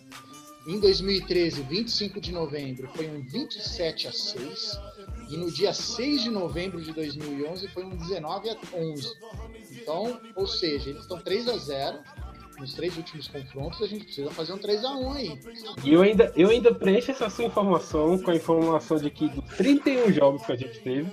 Em 0.67 0.80
2013, 0.80 1.63
25 1.63 2.21
de 2.21 2.32
novembro, 2.32 2.88
foi 2.93 3.10
um 3.10 3.28
27 3.28 4.08
a 4.08 4.12
6. 4.12 4.80
E 5.32 5.38
no 5.38 5.52
dia 5.52 5.74
6 5.74 6.24
de 6.24 6.30
novembro 6.30 6.80
de 6.80 6.93
2011 6.93 7.67
foi 7.69 7.84
um 7.84 7.95
19 7.95 8.50
a 8.50 8.58
11. 8.76 9.12
Então, 9.71 10.21
ou 10.36 10.45
seja, 10.45 10.89
eles 10.89 11.02
estão 11.02 11.19
3 11.19 11.47
a 11.47 11.58
0 11.58 12.00
nos 12.62 12.74
três 12.76 12.95
últimos 12.95 13.28
confrontos, 13.28 13.82
a 13.82 13.88
gente 13.88 14.06
precisa 14.06 14.30
fazer 14.32 14.54
um 14.54 14.58
3 14.58 14.86
a 14.86 14.91
1 14.95 15.12
aí. 15.13 15.39
E 15.84 15.93
eu 15.93 16.02
ainda, 16.02 16.32
eu 16.36 16.50
ainda 16.50 16.74
preencho 16.74 17.12
essa 17.12 17.30
sua 17.30 17.45
informação 17.45 18.17
com 18.19 18.30
a 18.32 18.36
informação 18.36 18.97
de 18.97 19.10
que 19.10 19.28
dos 19.30 19.43
31 19.58 20.12
jogos 20.13 20.45
que 20.45 20.52
a 20.52 20.56
gente 20.56 20.80
teve 20.82 21.12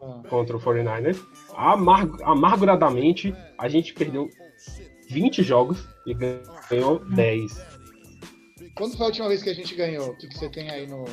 Ah, 0.00 0.22
contra 0.28 0.56
o 0.56 0.60
49ers, 0.60 1.18
amar- 1.54 2.08
amarguradamente 2.22 3.34
a 3.58 3.68
gente 3.68 3.92
perdeu 3.94 4.28
20 5.10 5.42
jogos 5.42 5.84
e 6.06 6.14
ganhou 6.14 7.04
10. 7.14 7.60
Quando 8.76 8.96
foi 8.96 9.06
a 9.06 9.08
última 9.08 9.28
vez 9.28 9.42
que 9.42 9.50
a 9.50 9.54
gente 9.54 9.74
ganhou? 9.74 10.10
O 10.10 10.16
que, 10.18 10.28
que 10.28 10.38
você 10.38 10.48
tem 10.50 10.70
aí 10.70 10.86
no. 10.86 11.04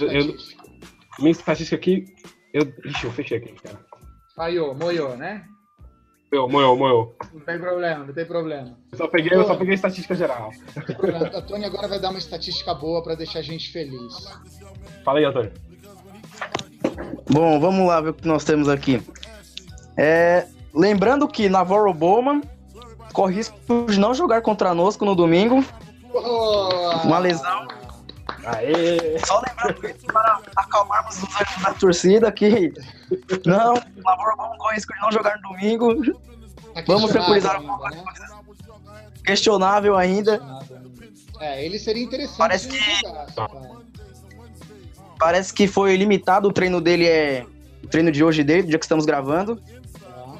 Eu-? 0.00 0.36
Minha 1.18 1.30
estatística 1.32 1.76
aqui, 1.76 2.04
eu, 2.54 2.62
ixi, 2.84 3.04
eu 3.04 3.12
fechei 3.12 3.38
aqui, 3.38 3.52
cara. 3.62 3.78
Falhou, 4.34 4.74
moiou, 4.74 5.16
né? 5.16 5.44
Moeu, 6.30 6.48
moeu, 6.48 6.76
moeu. 6.76 7.14
Não 7.32 7.40
tem 7.40 7.58
problema, 7.58 8.04
não 8.04 8.12
tem 8.12 8.24
problema. 8.26 8.76
Eu 8.92 8.98
só 8.98 9.08
peguei, 9.08 9.36
eu 9.36 9.46
só 9.46 9.54
peguei 9.54 9.72
a 9.72 9.76
estatística 9.76 10.14
geral. 10.14 10.50
A 11.34 11.40
Tony 11.42 11.64
agora 11.64 11.88
vai 11.88 11.98
dar 11.98 12.10
uma 12.10 12.18
estatística 12.18 12.74
boa 12.74 13.02
pra 13.02 13.14
deixar 13.14 13.38
a 13.38 13.42
gente 13.42 13.72
feliz. 13.72 14.28
Fala 15.04 15.20
aí, 15.20 15.24
Antônio. 15.24 15.52
Bom, 17.30 17.58
vamos 17.58 17.86
lá 17.86 18.00
ver 18.00 18.10
o 18.10 18.14
que 18.14 18.28
nós 18.28 18.44
temos 18.44 18.68
aqui. 18.68 19.02
É, 19.96 20.46
lembrando 20.74 21.26
que 21.26 21.48
Navarro 21.48 21.92
Bowman 21.94 22.42
corre 23.12 23.36
risco 23.36 23.86
de 23.88 23.98
não 23.98 24.12
jogar 24.12 24.42
contra 24.42 24.74
nós 24.74 24.98
no 24.98 25.14
domingo. 25.14 25.64
Uma 27.04 27.18
lesão. 27.18 27.67
Aê! 28.56 29.18
Só 29.26 29.42
lembrando 29.46 29.86
isso 29.86 30.06
para 30.06 30.40
acalmarmos 30.56 31.22
os 31.22 31.34
ânimos 31.36 31.62
da 31.62 31.74
torcida 31.74 32.32
que 32.32 32.72
não, 33.44 33.74
Navarro 34.04 34.36
Bowman 34.36 34.58
corre 34.58 34.74
risco 34.76 34.94
de 34.94 35.00
não 35.00 35.12
jogar 35.12 35.36
no 35.36 35.50
domingo. 35.50 35.94
Tá 36.74 36.82
Vamos 36.86 37.10
tranquilizar 37.10 37.56
ainda, 37.56 37.72
algumas 37.72 37.94
né? 37.94 38.04
Questionável 39.24 39.96
ainda. 39.96 40.40
É, 41.40 41.64
ele 41.64 41.78
seria 41.78 42.02
interessante 42.02 42.38
Parece 42.38 42.68
que- 42.68 43.02
cara. 43.36 43.78
Parece 45.18 45.52
que 45.52 45.66
foi 45.66 45.96
limitado 45.96 46.48
o 46.48 46.52
treino 46.52 46.80
dele 46.80 47.06
é 47.06 47.44
o 47.82 47.88
treino 47.88 48.10
de 48.10 48.22
hoje 48.24 48.42
dele, 48.44 48.62
do 48.62 48.68
dia 48.68 48.78
que 48.78 48.84
estamos 48.84 49.04
gravando. 49.04 49.60
Tá. 50.00 50.34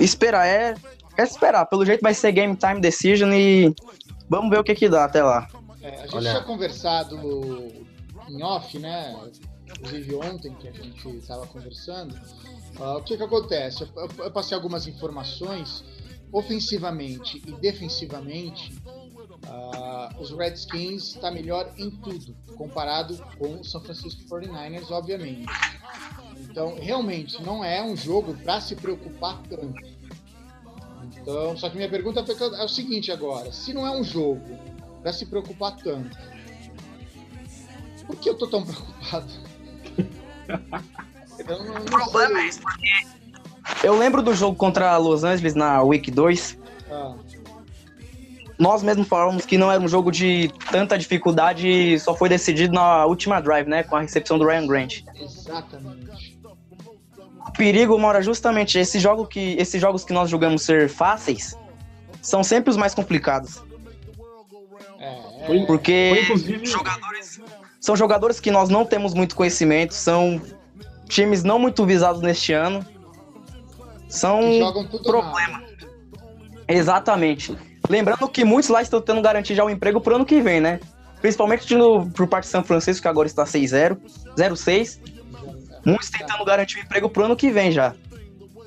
Esperar 0.00 0.46
é 0.46 0.74
é 1.16 1.22
esperar, 1.24 1.66
pelo 1.66 1.84
jeito 1.84 2.00
vai 2.00 2.14
ser 2.14 2.30
game 2.30 2.54
time 2.54 2.80
decision 2.80 3.32
e 3.32 3.74
vamos 4.28 4.50
ver 4.50 4.58
o 4.60 4.64
que 4.64 4.74
que 4.74 4.88
dá 4.88 5.04
até 5.04 5.22
lá. 5.22 5.48
É, 5.80 5.88
a 5.88 6.02
gente 6.06 6.16
Olha. 6.16 6.30
tinha 6.30 6.42
conversado 6.44 7.16
em 8.28 8.42
off, 8.42 8.78
né? 8.78 9.16
Inclusive 9.70 10.14
ontem 10.16 10.54
que 10.54 10.68
a 10.68 10.72
gente 10.72 11.08
estava 11.16 11.46
conversando. 11.46 12.18
Ah, 12.80 12.96
o 12.96 13.02
que 13.02 13.16
que 13.16 13.22
acontece? 13.22 13.82
Eu, 13.82 13.88
eu- 13.96 14.24
eu 14.24 14.30
passei 14.30 14.56
algumas 14.56 14.86
informações. 14.86 15.84
Ofensivamente 16.30 17.42
e 17.46 17.52
defensivamente, 17.52 18.76
ah, 19.46 20.10
os 20.20 20.30
Redskins 20.30 21.14
está 21.14 21.30
melhor 21.30 21.72
em 21.78 21.90
tudo, 21.90 22.36
comparado 22.56 23.16
com 23.38 23.60
o 23.60 23.64
São 23.64 23.80
Francisco 23.82 24.22
49ers, 24.28 24.90
obviamente. 24.90 25.46
Então, 26.38 26.76
realmente, 26.78 27.42
não 27.42 27.64
é 27.64 27.82
um 27.82 27.96
jogo 27.96 28.34
para 28.44 28.60
se 28.60 28.76
preocupar 28.76 29.40
tanto. 29.48 29.97
Então, 31.28 31.54
só 31.58 31.68
que 31.68 31.76
minha 31.76 31.90
pergunta 31.90 32.24
é 32.58 32.64
o 32.64 32.68
seguinte 32.68 33.12
agora: 33.12 33.52
se 33.52 33.74
não 33.74 33.86
é 33.86 33.90
um 33.90 34.02
jogo 34.02 34.40
para 35.02 35.12
se 35.12 35.26
preocupar 35.26 35.76
tanto, 35.76 36.16
por 38.06 38.16
que 38.16 38.30
eu 38.30 38.34
tô 38.34 38.46
tão 38.46 38.64
preocupado? 38.64 39.26
Eu 41.46 41.58
não, 41.64 41.74
não 41.74 41.82
O 41.82 41.84
problema 41.84 42.34
sei. 42.34 42.42
é 42.44 42.48
isso, 42.48 42.60
porque 42.62 43.86
eu 43.86 43.96
lembro 43.96 44.22
do 44.22 44.34
jogo 44.34 44.56
contra 44.56 44.96
Los 44.96 45.22
Angeles 45.22 45.54
na 45.54 45.80
Week 45.82 46.10
2. 46.10 46.58
Ah, 46.90 47.14
Nós 48.58 48.82
mesmos 48.82 49.06
falamos 49.06 49.46
que 49.46 49.56
não 49.56 49.70
era 49.70 49.80
um 49.80 49.86
jogo 49.86 50.10
de 50.10 50.50
tanta 50.72 50.98
dificuldade 50.98 51.68
e 51.68 52.00
só 52.00 52.12
foi 52.14 52.28
decidido 52.28 52.74
na 52.74 53.04
última 53.06 53.40
drive, 53.40 53.68
né? 53.68 53.84
Com 53.84 53.94
a 53.94 54.00
recepção 54.00 54.36
do 54.36 54.44
Ryan 54.46 54.66
Grant. 54.66 55.02
exatamente. 55.14 56.27
O 57.48 57.52
perigo 57.52 57.98
mora 57.98 58.22
justamente 58.22 58.78
esses 58.78 59.02
jogos 59.02 59.28
que 59.28 59.56
esses 59.58 59.80
jogos 59.80 60.04
que 60.04 60.12
nós 60.12 60.30
julgamos 60.30 60.62
ser 60.62 60.88
fáceis 60.88 61.56
são 62.20 62.42
sempre 62.42 62.70
os 62.70 62.76
mais 62.76 62.94
complicados, 62.94 63.62
É, 64.98 65.56
é, 65.56 65.66
porque 65.66 66.24
Foi, 66.26 66.64
jogadores 66.66 67.40
são 67.80 67.96
jogadores 67.96 68.40
que 68.40 68.50
nós 68.50 68.68
não 68.68 68.84
temos 68.84 69.14
muito 69.14 69.34
conhecimento, 69.34 69.94
são 69.94 70.40
times 71.08 71.42
não 71.42 71.58
muito 71.58 71.86
visados 71.86 72.20
neste 72.20 72.52
ano. 72.52 72.84
São 74.08 74.40
problema. 75.02 75.60
nada. 75.60 75.66
Exatamente. 76.66 77.56
Lembrando 77.88 78.28
que 78.28 78.44
muitos 78.44 78.68
lá 78.68 78.82
estão 78.82 79.00
tentando 79.00 79.22
garantir 79.22 79.54
já 79.54 79.64
o 79.64 79.70
emprego 79.70 80.00
pro 80.00 80.16
ano 80.16 80.26
que 80.26 80.40
vem, 80.40 80.60
né? 80.60 80.80
Principalmente 81.20 81.74
no, 81.74 82.08
por 82.10 82.26
parte 82.26 82.44
de 82.44 82.50
São 82.50 82.62
Francisco, 82.62 83.02
que 83.02 83.08
agora 83.08 83.26
está 83.26 83.44
6-0, 83.44 83.98
0-6. 84.36 84.98
Muitos 85.84 86.10
tentando 86.10 86.44
garantir 86.44 86.78
o 86.78 86.80
emprego 86.80 87.08
pro 87.08 87.24
ano 87.24 87.36
que 87.36 87.50
vem 87.50 87.72
já. 87.72 87.94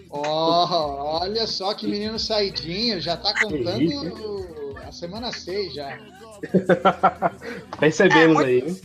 Ó, 0.09 1.21
olha 1.21 1.47
só 1.47 1.73
que 1.73 1.87
menino 1.87 2.19
saidinho, 2.19 2.99
já 2.99 3.15
tá 3.15 3.33
contando 3.39 4.75
a 4.85 4.91
semana 4.91 5.31
6 5.31 5.73
já. 5.73 5.97
Percebemos 7.79 8.41
É, 8.43 8.45
aí. 8.45 8.81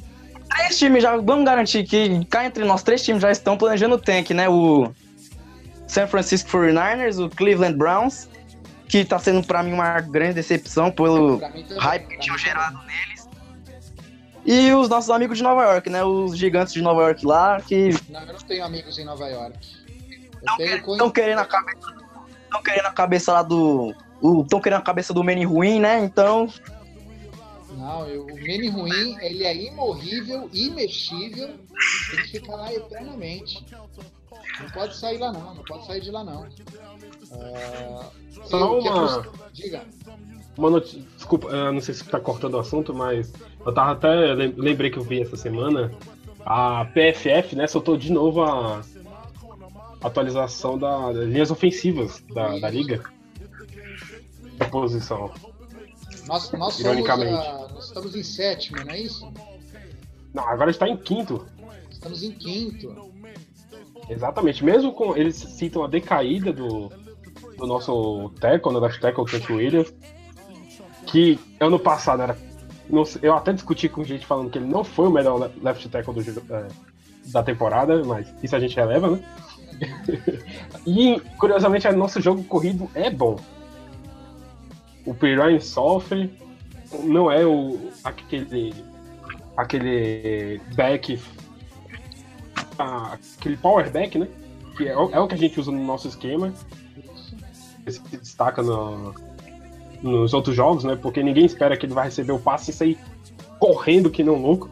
Três 0.49 0.79
times 0.79 1.03
já, 1.03 1.17
vamos 1.17 1.45
garantir 1.45 1.85
que 1.85 2.25
cá 2.27 2.45
entre 2.45 2.65
nós, 2.65 2.83
três 2.83 3.03
times 3.03 3.21
já 3.21 3.31
estão 3.33 3.59
planejando 3.59 3.97
o 3.97 3.99
tank, 3.99 4.31
né? 4.31 4.49
O 4.49 4.93
San 5.89 6.07
Francisco 6.07 6.49
49ers, 6.51 7.19
o 7.25 7.29
Cleveland 7.29 7.77
Browns, 7.77 8.29
que 8.89 9.05
tá 9.05 9.19
sendo 9.19 9.45
pra 9.45 9.63
mim 9.63 9.73
uma 9.73 10.01
grande 10.01 10.35
decepção 10.35 10.91
pelo 10.91 11.41
hype 11.79 12.07
que 12.07 12.19
tinham 12.21 12.39
gerado 12.39 12.79
neles. 12.87 13.16
E 14.47 14.73
os 14.73 14.89
nossos 14.89 15.11
amigos 15.11 15.37
de 15.39 15.43
Nova 15.45 15.65
York, 15.65 15.91
né? 15.91 16.05
Os 16.05 16.37
gigantes 16.39 16.73
de 16.73 16.81
Nova 16.81 17.03
York 17.03 17.27
lá, 17.27 17.61
que 17.61 17.91
Não, 18.09 18.21
eu 18.21 18.27
não 18.33 18.35
tenho 18.41 18.65
amigos 18.65 18.97
em 18.99 19.05
Nova 19.05 19.27
York. 19.29 19.59
Estão 20.89 21.11
querendo 21.11 21.41
a 21.41 21.45
cabeça. 21.45 21.95
Estão 22.45 22.63
querendo 22.63 22.87
a 22.87 22.93
cabeça 22.93 23.33
lá 23.33 23.43
do. 23.43 23.93
Estão 24.43 24.61
querendo 24.61 24.79
a 24.79 24.83
cabeça 24.83 25.13
do 25.13 25.25
Manny 25.25 25.45
ruim, 25.45 25.81
né? 25.81 25.99
Então. 25.99 26.49
Não, 27.77 28.07
eu- 28.07 28.23
o 28.25 28.35
Mene 28.35 28.69
ruim, 28.69 29.17
ele 29.21 29.45
é 29.45 29.55
imorrível, 29.55 30.49
imexível, 30.53 31.49
tem 31.49 32.23
que 32.23 32.29
ficar 32.41 32.57
lá 32.57 32.73
eternamente. 32.73 33.67
Não 34.61 34.71
pode 34.71 34.97
sair 34.97 35.19
lá 35.19 35.31
não, 35.33 35.55
não 35.57 35.63
pode 35.65 35.87
sair 35.87 36.01
de 36.01 36.11
lá 36.11 36.25
não. 36.25 36.47
Ah, 37.33 38.07
Só 38.49 38.59
é 38.59 38.65
uma- 38.81 39.23
frus- 39.23 39.35
Diga. 39.53 39.83
Uma 40.57 40.71
notícia, 40.71 41.03
desculpa, 41.17 41.51
não 41.71 41.81
sei 41.83 41.93
se 41.95 42.05
tá 42.05 42.19
cortando 42.19 42.55
o 42.55 42.61
assunto, 42.61 42.95
mas 42.95 43.31
eu 43.67 43.75
tava 43.75 43.93
até. 43.93 44.09
lem- 44.35 44.55
Lembrei 44.57 44.91
que 44.91 44.99
eu 44.99 45.03
vi 45.03 45.21
essa 45.23 45.37
semana. 45.37 45.93
A 46.45 46.85
PFF, 46.87 47.57
né, 47.57 47.67
soltou 47.67 47.97
de 47.97 48.13
novo 48.13 48.43
a 48.43 48.81
atualização 50.01 50.79
da- 50.79 51.13
das 51.13 51.27
linhas 51.29 51.51
ofensivas 51.51 52.23
da, 52.33 52.59
da 52.59 52.71
liga. 52.71 53.03
Da 54.59 54.67
posição. 54.67 55.31
Nós, 56.27 56.51
nós 56.53 56.79
Ironicamente. 56.81 57.33
ah, 57.35 57.69
nós 57.73 57.87
estamos 57.87 58.15
em 58.17 58.23
sétimo, 58.23 58.79
não 58.85 58.91
é 58.93 59.01
isso? 59.01 59.33
Não, 60.33 60.49
agora 60.49 60.71
está 60.71 60.89
em 60.89 60.97
quinto. 60.97 61.45
Estamos 61.91 62.23
em 62.23 62.33
quinto. 62.33 62.95
Exatamente. 64.09 64.65
Mesmo 64.65 64.93
com. 64.93 65.17
Eles 65.17 65.37
citam 65.37 65.83
a 65.85 65.89
decaída 65.89 66.53
do, 66.53 66.91
do 67.59 67.67
nosso 67.67 68.31
tackle, 68.41 68.73
né, 68.75 68.81
da 68.81 68.89
tackle 68.89 69.25
Trent 69.25 69.49
Williams. 69.51 69.93
Que 71.07 71.39
ano 71.61 71.79
passado 71.79 72.23
era. 72.23 72.37
Não 72.89 73.05
eu 73.23 73.35
até 73.35 73.53
discuti 73.53 73.89
com 73.89 74.05
gente 74.05 74.25
falando 74.27 74.51
que 74.51 74.59
ele 74.59 74.67
não 74.67 74.85
foi 74.85 75.09
o 75.09 75.11
melhor 75.11 75.39
le- 75.41 75.63
left 75.63 75.89
tackle 75.89 76.15
do, 76.15 76.55
é, 76.55 76.69
da 77.27 77.43
temporada, 77.43 78.03
mas 78.05 78.33
isso 78.43 78.55
a 78.55 78.61
gente 78.61 78.77
releva, 78.77 79.11
né? 79.11 79.21
e, 80.87 81.21
curiosamente, 81.39 81.89
nosso 81.93 82.21
jogo 82.21 82.43
corrido 82.45 82.89
é 82.95 83.11
bom. 83.11 83.37
O 85.05 85.15
Pirine 85.15 85.61
sofre, 85.61 86.33
não 87.05 87.31
é 87.31 87.45
o 87.45 87.91
aquele 88.03 88.73
aquele 89.57 90.61
back 90.75 91.21
a- 92.79 93.19
aquele 93.39 93.57
power 93.57 93.91
back, 93.91 94.19
né? 94.19 94.29
Que 94.77 94.89
é, 94.89 94.93
é 94.93 94.97
o 95.21 95.27
que 95.27 95.35
a 95.35 95.39
gente 95.39 95.59
usa 95.59 95.71
no 95.71 95.83
nosso 95.85 96.09
esquema. 96.09 96.53
Se 97.89 98.01
destaca 98.17 98.63
no- 98.63 99.15
nos 100.03 100.33
outros 100.33 100.55
jogos, 100.55 100.85
né? 100.85 100.97
Porque 100.97 101.23
ninguém 101.23 101.45
espera 101.45 101.77
que 101.77 101.87
ele 101.87 101.95
vai 101.95 102.07
receber 102.07 102.33
o 102.33 102.39
passe 102.39 102.71
e 102.71 102.75
sair 102.75 102.99
correndo 103.59 104.11
que 104.11 104.23
não 104.23 104.35
louco. 104.35 104.71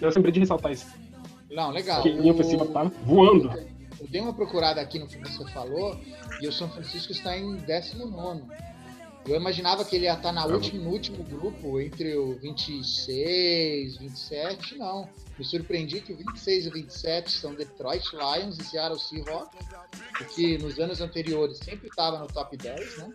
Eu 0.00 0.12
sempre 0.12 0.30
de 0.30 0.40
ressaltar 0.40 0.72
isso. 0.72 0.86
Não, 1.50 1.70
legal. 1.70 2.02
Que 2.02 2.10
a 2.10 2.12
linha 2.12 2.32
ofensiva 2.32 2.66
tá 2.66 2.84
voando. 3.04 3.50
Eu 4.00 4.06
dei 4.08 4.20
uma 4.20 4.32
procurada 4.32 4.80
aqui 4.80 4.98
no 4.98 5.08
que 5.08 5.18
você 5.18 5.44
falou 5.52 5.98
e 6.40 6.46
o 6.46 6.52
São 6.52 6.68
Francisco 6.68 7.10
está 7.12 7.36
em 7.36 7.56
19. 7.56 8.42
Eu 9.28 9.36
imaginava 9.36 9.84
que 9.84 9.94
ele 9.94 10.06
ia 10.06 10.14
estar 10.14 10.32
na 10.32 10.46
Tá 10.46 10.48
última, 10.48 10.84
no 10.84 10.90
último 10.90 11.22
grupo, 11.22 11.78
entre 11.78 12.16
o 12.16 12.38
26, 12.38 13.98
27. 13.98 14.78
Não. 14.78 15.06
Me 15.38 15.44
surpreendi 15.44 16.00
que 16.00 16.14
o 16.14 16.16
26 16.16 16.64
e 16.64 16.68
o 16.68 16.72
27 16.72 17.30
são 17.30 17.54
Detroit 17.54 18.04
Lions 18.12 18.58
e 18.58 18.64
Seattle 18.64 18.98
Seahawks, 18.98 19.58
o 20.20 20.24
que 20.34 20.56
nos 20.58 20.78
anos 20.80 21.02
anteriores 21.02 21.58
sempre 21.58 21.88
estava 21.88 22.18
no 22.18 22.26
top 22.26 22.56
10, 22.56 22.96
né? 22.96 23.12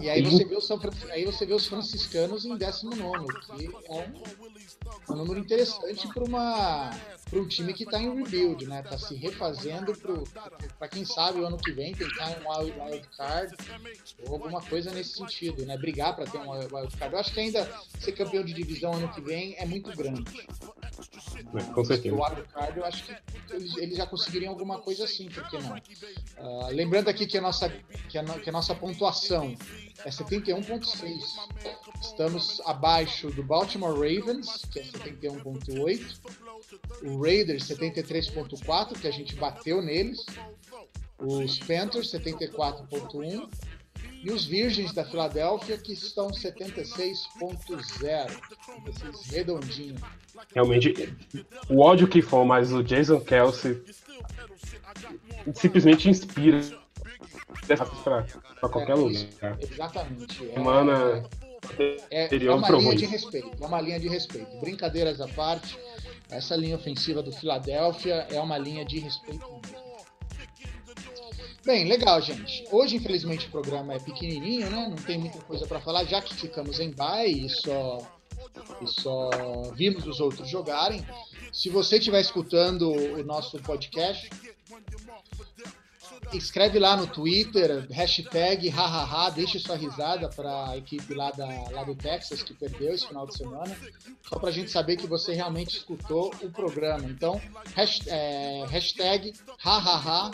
E 0.00 0.10
aí 0.10 0.22
você 0.22 0.44
vê, 0.44 0.56
o 0.56 0.60
São 0.60 0.80
aí 1.10 1.24
você 1.24 1.46
vê 1.46 1.54
os 1.54 1.66
franciscanos 1.66 2.44
em 2.44 2.56
19, 2.56 3.26
que 3.56 3.66
é 3.86 3.92
um, 3.92 5.12
um 5.12 5.16
número 5.16 5.38
interessante 5.38 6.08
para 6.08 6.24
uma 6.24 6.90
para 7.28 7.40
um 7.40 7.46
time 7.48 7.74
que 7.74 7.82
está 7.84 8.00
em 8.00 8.14
rebuild, 8.14 8.66
né? 8.66 8.82
Tá 8.82 8.96
se 8.96 9.14
refazendo 9.14 9.92
para 10.78 10.88
quem 10.88 11.04
sabe 11.04 11.40
o 11.40 11.46
ano 11.46 11.58
que 11.58 11.72
vem 11.72 11.92
tentar 11.92 12.28
um 12.28 12.48
wild, 12.48 12.78
wild 12.80 13.08
card 13.16 13.56
ou 14.24 14.34
alguma 14.34 14.62
coisa 14.62 14.92
nesse 14.92 15.16
sentido, 15.16 15.66
né? 15.66 15.76
Brigar 15.76 16.14
para 16.14 16.26
ter 16.26 16.38
um 16.38 16.50
wild 16.50 16.96
card. 16.96 17.14
Eu 17.14 17.20
acho 17.20 17.32
que 17.32 17.40
ainda 17.40 17.68
ser 17.98 18.12
campeão 18.12 18.44
de 18.44 18.52
divisão 18.52 18.94
ano 18.94 19.08
que 19.12 19.20
vem 19.20 19.56
é 19.58 19.66
muito 19.66 19.90
grande. 19.96 20.24
né? 21.52 21.62
Com 21.74 21.84
certeza. 21.84 22.14
O 22.14 22.22
wildcard, 22.22 22.78
eu 22.78 22.84
acho 22.84 23.04
que 23.04 23.16
eles, 23.50 23.76
eles 23.76 23.96
já 23.96 24.06
conseguiriam 24.06 24.52
alguma 24.52 24.78
coisa 24.78 25.04
assim, 25.04 25.28
por 25.28 25.48
que 25.48 25.58
não? 25.58 25.76
Ah, 26.38 26.68
lembrando 26.70 27.08
aqui 27.08 27.26
que 27.26 27.36
a, 27.36 27.40
nossa, 27.40 27.68
que, 28.08 28.18
a, 28.18 28.24
que 28.24 28.48
a 28.48 28.52
nossa 28.52 28.74
pontuação 28.74 29.54
é 30.04 30.10
71,6. 30.10 31.22
Estamos 32.00 32.60
abaixo 32.64 33.30
do 33.30 33.42
Baltimore 33.42 33.94
Ravens, 33.94 34.64
que 34.70 34.80
é 34.80 34.84
71,8. 34.84 36.18
O 37.02 37.22
Raiders, 37.22 37.64
73,4, 37.64 38.98
que 38.98 39.06
a 39.06 39.10
gente 39.10 39.34
bateu 39.36 39.82
neles. 39.82 40.24
Os 41.18 41.58
Panthers, 41.60 42.12
74,1. 42.12 43.48
E 44.22 44.30
os 44.30 44.44
Virgens 44.44 44.92
da 44.92 45.04
Filadélfia, 45.04 45.78
que 45.78 45.92
estão 45.92 46.28
76,0. 46.30 47.16
76 47.38 49.26
redondinho. 49.30 49.94
Realmente, 50.54 50.92
o 51.68 51.80
ódio 51.80 52.08
que 52.08 52.20
for, 52.20 52.44
mas 52.44 52.72
o 52.72 52.82
Jason 52.82 53.20
Kelsey 53.20 53.82
simplesmente 55.54 56.08
inspira 56.08 56.60
pra 58.02 58.68
qualquer 58.68 58.92
É, 58.92 58.94
lugar. 58.94 59.58
Exatamente. 59.60 60.48
É, 60.48 60.54
Semana 60.54 61.28
é, 61.78 61.96
é 62.10 62.24
anterior 62.26 62.56
uma 62.56 62.70
linha 62.70 62.96
de 62.96 63.06
respeito. 63.06 63.50
É 63.60 63.66
uma 63.66 63.80
linha 63.80 64.00
de 64.00 64.08
respeito. 64.08 64.56
Brincadeiras 64.60 65.20
à 65.20 65.28
parte, 65.28 65.78
essa 66.30 66.56
linha 66.56 66.76
ofensiva 66.76 67.22
do 67.22 67.32
Filadélfia 67.32 68.26
é 68.30 68.40
uma 68.40 68.58
linha 68.58 68.84
de 68.84 68.98
respeito 68.98 69.46
mesmo. 69.70 69.86
Bem, 71.64 71.84
legal, 71.88 72.20
gente. 72.20 72.64
Hoje, 72.70 72.94
infelizmente, 72.96 73.48
o 73.48 73.50
programa 73.50 73.94
é 73.94 73.98
pequenininho, 73.98 74.70
né? 74.70 74.86
Não 74.88 74.96
tem 74.96 75.18
muita 75.18 75.40
coisa 75.40 75.66
para 75.66 75.80
falar, 75.80 76.04
já 76.04 76.22
que 76.22 76.32
ficamos 76.32 76.78
em 76.78 76.92
bye 76.92 77.28
e 77.28 77.48
só, 77.48 77.98
e 78.80 78.86
só 78.86 79.30
vimos 79.74 80.06
os 80.06 80.20
outros 80.20 80.48
jogarem. 80.48 81.04
Se 81.52 81.68
você 81.68 81.98
estiver 81.98 82.20
escutando 82.20 82.88
o 82.92 83.24
nosso 83.24 83.58
podcast, 83.62 84.30
escreve 86.32 86.78
lá 86.78 86.96
no 86.96 87.06
Twitter, 87.06 87.86
hashtag 87.90 88.68
hahaha, 88.68 89.30
deixe 89.30 89.58
sua 89.58 89.76
risada 89.76 90.28
para 90.28 90.70
a 90.70 90.76
equipe 90.76 91.14
lá, 91.14 91.30
da, 91.30 91.46
lá 91.70 91.84
do 91.84 91.94
Texas 91.94 92.42
que 92.42 92.54
perdeu 92.54 92.92
esse 92.94 93.06
final 93.06 93.26
de 93.26 93.36
semana, 93.36 93.76
só 94.28 94.38
para 94.38 94.48
a 94.48 94.52
gente 94.52 94.70
saber 94.70 94.96
que 94.96 95.06
você 95.06 95.32
realmente 95.34 95.76
escutou 95.76 96.32
o 96.42 96.50
programa. 96.50 97.04
Então, 97.08 97.40
hash- 97.74 98.06
é, 98.06 98.64
hashtag 98.68 99.32
hahaha, 99.58 100.30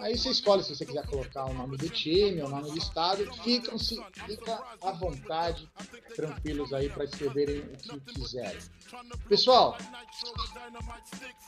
aí 0.00 0.16
você 0.16 0.30
escolhe 0.30 0.62
se 0.62 0.74
você 0.74 0.84
quiser 0.84 1.06
colocar 1.06 1.44
o 1.46 1.54
nome 1.54 1.76
do 1.76 1.88
time, 1.88 2.42
o 2.42 2.48
nome 2.48 2.70
do 2.70 2.78
estado, 2.78 3.24
ficam-se, 3.42 3.98
fica 4.26 4.62
à 4.82 4.92
vontade, 4.92 5.68
tranquilos 6.14 6.72
aí 6.72 6.88
para 6.88 7.04
escreverem 7.04 7.60
o 7.60 8.00
que 8.00 8.14
quiserem. 8.14 8.58
Pessoal, 9.28 9.76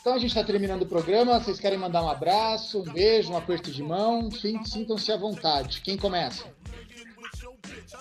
então 0.01 0.15
a 0.15 0.19
gente 0.19 0.31
está 0.31 0.45
terminando 0.45 0.83
o 0.83 0.87
programa. 0.87 1.41
Vocês 1.41 1.61
querem 1.61 1.79
mandar 1.79 2.03
um 2.03 2.09
abraço, 2.09 2.81
um 2.81 2.93
beijo, 2.93 3.33
um 3.33 3.37
aperto 3.37 3.71
de 3.71 3.83
mão? 3.83 4.31
Sintam-se 4.31 5.13
à 5.13 5.17
vontade. 5.17 5.81
Quem 5.83 5.97
começa? 5.97 6.45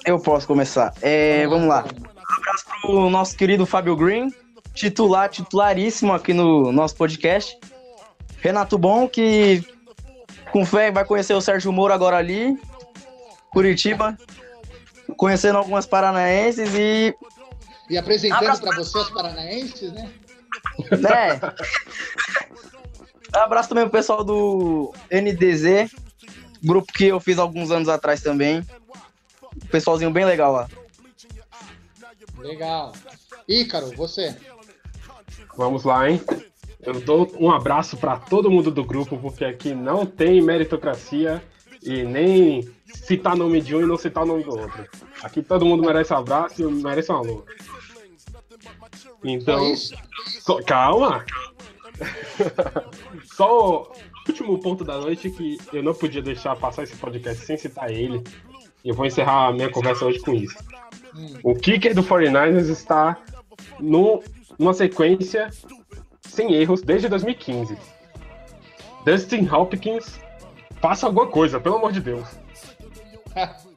Eu 0.06 0.20
posso 0.20 0.48
começar. 0.48 0.94
É, 1.02 1.46
vamos 1.48 1.68
lá. 1.68 1.80
abraço 1.80 2.66
pro 2.82 3.10
nosso 3.10 3.36
querido 3.36 3.66
Fábio 3.66 3.96
Green, 3.96 4.34
titular, 4.74 5.30
titularíssimo 5.30 6.14
aqui 6.14 6.34
no 6.34 6.72
nosso 6.72 6.96
podcast. 6.96 7.58
Renato 8.40 8.78
Bom, 8.78 9.08
que 9.08 9.77
com 10.52 10.66
fé 10.66 10.92
vai 10.92 11.06
conhecer 11.06 11.34
o 11.34 11.42
Sérgio 11.42 11.72
Moro 11.72 11.94
agora 11.94 12.18
ali, 12.18 12.60
Curitiba, 13.52 14.18
conhecendo 15.16 15.58
algumas 15.58 15.86
paranaenses 15.86 16.74
e, 16.74 17.16
E 17.90 17.98
apresentando 17.98 18.60
para 18.60 18.76
você 18.76 18.98
os 18.98 19.10
paranaenses, 19.10 19.92
né? 19.94 20.12
né? 20.92 21.40
abraço 23.34 23.70
também 23.70 23.86
pro 23.86 23.92
pessoal 23.92 24.24
do 24.24 24.94
NDZ, 25.12 25.92
grupo 26.64 26.92
que 26.94 27.06
eu 27.06 27.20
fiz 27.20 27.38
alguns 27.38 27.72
anos 27.72 27.90
atrás 27.90 28.22
também. 28.22 28.66
Pessoalzinho 29.72 30.12
bem 30.12 30.26
legal 30.26 30.54
lá. 30.54 30.68
Legal. 32.38 32.94
Ícaro, 33.48 33.96
você. 33.96 34.36
Vamos 35.56 35.84
lá, 35.84 36.10
hein? 36.10 36.22
Eu 36.88 37.02
dou 37.02 37.30
um 37.38 37.52
abraço 37.52 37.98
para 37.98 38.16
todo 38.18 38.50
mundo 38.50 38.72
do 38.72 38.82
grupo, 38.82 39.18
porque 39.18 39.44
aqui 39.44 39.74
não 39.76 40.06
tem 40.06 40.42
meritocracia 40.42 41.44
e 41.84 42.02
nem 42.02 42.66
citar 42.88 43.36
nome 43.36 43.60
de 43.60 43.76
um 43.76 43.82
e 43.82 43.86
não 43.86 43.98
citar 43.98 44.24
o 44.24 44.26
nome 44.28 44.46
do 44.46 44.52
outro. 44.58 44.86
Aqui 45.22 45.42
todo 45.42 45.66
mundo 45.66 45.84
merece 45.84 46.14
um 46.14 46.18
abraço 46.18 46.62
e 46.62 46.66
merece 46.66 47.12
um. 47.12 47.24
Só 47.26 47.44
Então, 49.26 49.76
só- 49.76 50.62
calma! 50.64 51.26
Só 53.36 53.82
o 53.84 53.92
último 54.28 54.58
ponto 54.60 54.86
da 54.86 54.98
noite 54.98 55.30
que 55.30 55.58
eu 55.74 55.84
não 55.84 55.94
podia 55.94 56.22
deixar 56.22 56.56
passar 56.56 56.84
esse 56.84 56.96
podcast 56.96 57.44
sem 57.46 57.58
citar 57.58 57.92
ele. 57.92 58.24
E 58.84 58.88
eu 58.90 58.96
vou 58.96 59.06
encerrar 59.06 59.48
a 59.48 59.52
minha 59.52 59.70
conversa 59.70 60.06
hoje 60.06 60.20
com 60.20 60.34
isso. 60.34 60.56
Hum, 61.14 61.34
O 61.44 61.54
kicker 61.54 61.94
do 61.94 62.02
49ers 62.04 62.70
está 62.70 63.18
no, 63.80 64.24
numa 64.58 64.74
sequência 64.74 65.50
sem 66.28 66.54
erros 66.54 66.82
desde 66.82 67.08
2015. 67.10 67.78
Dustin 69.06 69.48
Hopkins, 69.50 70.20
faça 70.82 71.06
alguma 71.06 71.28
coisa, 71.28 71.60
pelo 71.60 71.78
amor 71.78 71.92
de 71.92 72.02
Deus. 72.02 72.28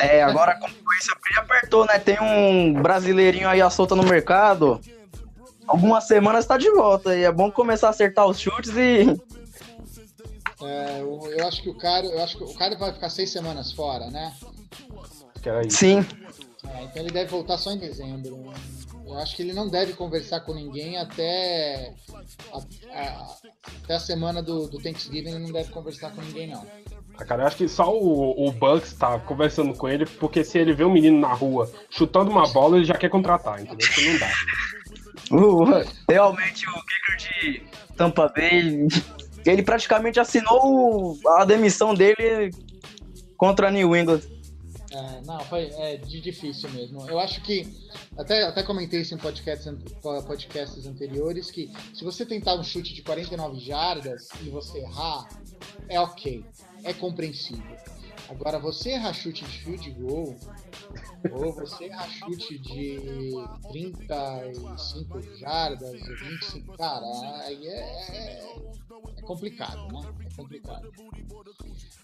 É, 0.00 0.22
agora 0.24 0.52
a 0.52 0.54
concorrência 0.56 1.14
bem 1.22 1.38
apertou, 1.38 1.86
né? 1.86 2.00
Tem 2.00 2.20
um 2.20 2.82
brasileirinho 2.82 3.48
aí 3.48 3.62
à 3.62 3.70
solta 3.70 3.94
no 3.94 4.02
mercado. 4.02 4.80
Algumas 5.66 6.04
semanas 6.04 6.46
tá 6.46 6.56
de 6.56 6.68
volta 6.70 7.14
e 7.14 7.22
é 7.22 7.30
bom 7.30 7.50
começar 7.50 7.88
a 7.88 7.90
acertar 7.90 8.26
os 8.26 8.40
chutes 8.40 8.70
e. 8.70 9.06
é, 10.62 11.00
eu, 11.00 11.20
eu 11.30 11.46
acho 11.46 11.62
que 11.62 11.68
o 11.68 11.74
cara, 11.74 12.06
eu 12.06 12.22
acho 12.22 12.38
que 12.38 12.42
o 12.44 12.54
cara 12.54 12.76
vai 12.76 12.92
ficar 12.92 13.10
seis 13.10 13.30
semanas 13.30 13.70
fora, 13.72 14.10
né? 14.10 14.34
Que 15.42 15.48
era 15.48 15.64
isso. 15.64 15.76
Sim. 15.76 16.04
É, 16.74 16.84
então 16.84 17.02
ele 17.02 17.12
deve 17.12 17.30
voltar 17.30 17.56
só 17.58 17.70
em 17.70 17.78
dezembro. 17.78 18.52
Eu 19.08 19.18
acho 19.18 19.34
que 19.36 19.42
ele 19.42 19.52
não 19.52 19.68
deve 19.68 19.94
conversar 19.94 20.40
com 20.40 20.52
ninguém 20.54 20.98
até 20.98 21.94
a, 22.52 22.58
a- 22.92 23.36
até 23.84 23.94
a 23.94 24.00
semana 24.00 24.42
do, 24.42 24.68
do 24.68 24.78
Thanksgiving. 24.78 25.30
Ele 25.30 25.38
não 25.38 25.52
deve 25.52 25.70
conversar 25.70 26.10
com 26.10 26.20
ninguém, 26.20 26.48
não. 26.48 26.64
Ah, 27.18 27.24
Cara, 27.24 27.42
eu 27.42 27.46
acho 27.46 27.56
que 27.56 27.68
só 27.68 27.92
o, 27.92 28.46
o 28.48 28.52
Bucks 28.52 28.92
tá 28.92 29.18
conversando 29.20 29.72
com 29.74 29.88
ele, 29.88 30.04
porque 30.06 30.44
se 30.44 30.58
ele 30.58 30.72
vê 30.74 30.84
um 30.84 30.92
menino 30.92 31.18
na 31.18 31.32
rua 31.32 31.70
chutando 31.90 32.30
uma 32.30 32.46
bola, 32.48 32.76
ele 32.76 32.84
já 32.84 32.94
quer 32.94 33.08
contratar, 33.08 33.60
entendeu? 33.60 33.78
Isso 33.88 34.00
não 34.04 34.18
dá. 34.18 34.30
Uh, 35.30 35.84
realmente 36.08 36.64
o 36.68 36.72
kicker 36.72 37.16
de 37.16 37.62
Tampa 37.96 38.32
Bay, 38.34 38.86
ele 39.44 39.62
praticamente 39.62 40.20
assinou 40.20 41.18
a 41.38 41.44
demissão 41.44 41.92
dele 41.94 42.50
contra 43.36 43.68
a 43.68 43.70
New 43.70 43.94
England. 43.96 44.20
É, 44.90 45.20
não, 45.26 45.38
foi 45.40 45.70
é, 45.74 45.96
de 45.96 46.20
difícil 46.20 46.70
mesmo. 46.70 47.06
Eu 47.08 47.18
acho 47.18 47.42
que, 47.42 47.66
até, 48.16 48.44
até 48.44 48.62
comentei 48.62 49.02
isso 49.02 49.14
em 49.14 49.18
podcasts, 49.18 49.70
podcasts 50.26 50.86
anteriores, 50.86 51.50
que 51.50 51.70
se 51.94 52.04
você 52.04 52.24
tentar 52.24 52.54
um 52.54 52.64
chute 52.64 52.94
de 52.94 53.02
49 53.02 53.58
jardas 53.60 54.28
e 54.40 54.48
você 54.48 54.78
errar, 54.78 55.28
é 55.88 56.00
ok, 56.00 56.44
é 56.84 56.94
compreensível. 56.94 57.76
Agora, 58.28 58.58
você 58.58 58.90
errar 58.90 59.12
chute 59.14 59.44
de 59.44 59.58
field 59.58 59.90
goal, 59.92 60.36
ou 61.32 61.52
você 61.52 61.84
errar 61.84 62.08
chute 62.08 62.58
de 62.58 63.32
35 63.72 65.22
jardas, 65.38 65.88
ou 65.88 66.16
25, 66.16 66.76
cara, 66.76 67.06
aí 67.46 67.66
é, 67.66 67.80
é, 67.80 69.22
complicado, 69.22 69.88
né? 69.92 70.14
É 70.26 70.36
complicado. 70.36 70.92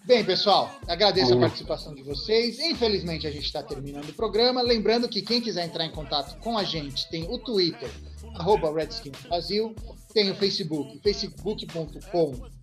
Bem, 0.05 0.25
pessoal, 0.25 0.71
agradeço 0.89 1.35
a 1.35 1.41
participação 1.41 1.95
de 1.95 2.03
vocês. 2.03 2.59
Infelizmente, 2.59 3.27
a 3.27 3.31
gente 3.31 3.45
está 3.47 3.63
terminando 3.63 4.09
o 4.09 4.15
programa. 4.15 4.63
Lembrando 4.63 5.09
que 5.09 5.23
quem 5.23 5.41
quiser 5.41 5.67
entrar 5.67 5.85
em 5.85 5.93
contato 5.93 6.39
com 6.41 6.57
a 6.57 6.65
gente 6.65 7.09
tem 7.11 7.25
o 7.31 7.39
Twitter, 7.39 7.91
arroba 8.35 8.73
Brasil, 8.73 9.75
tem 10.15 10.31
o 10.31 10.35
Facebook, 10.37 11.01
facebook.com 11.03 12.55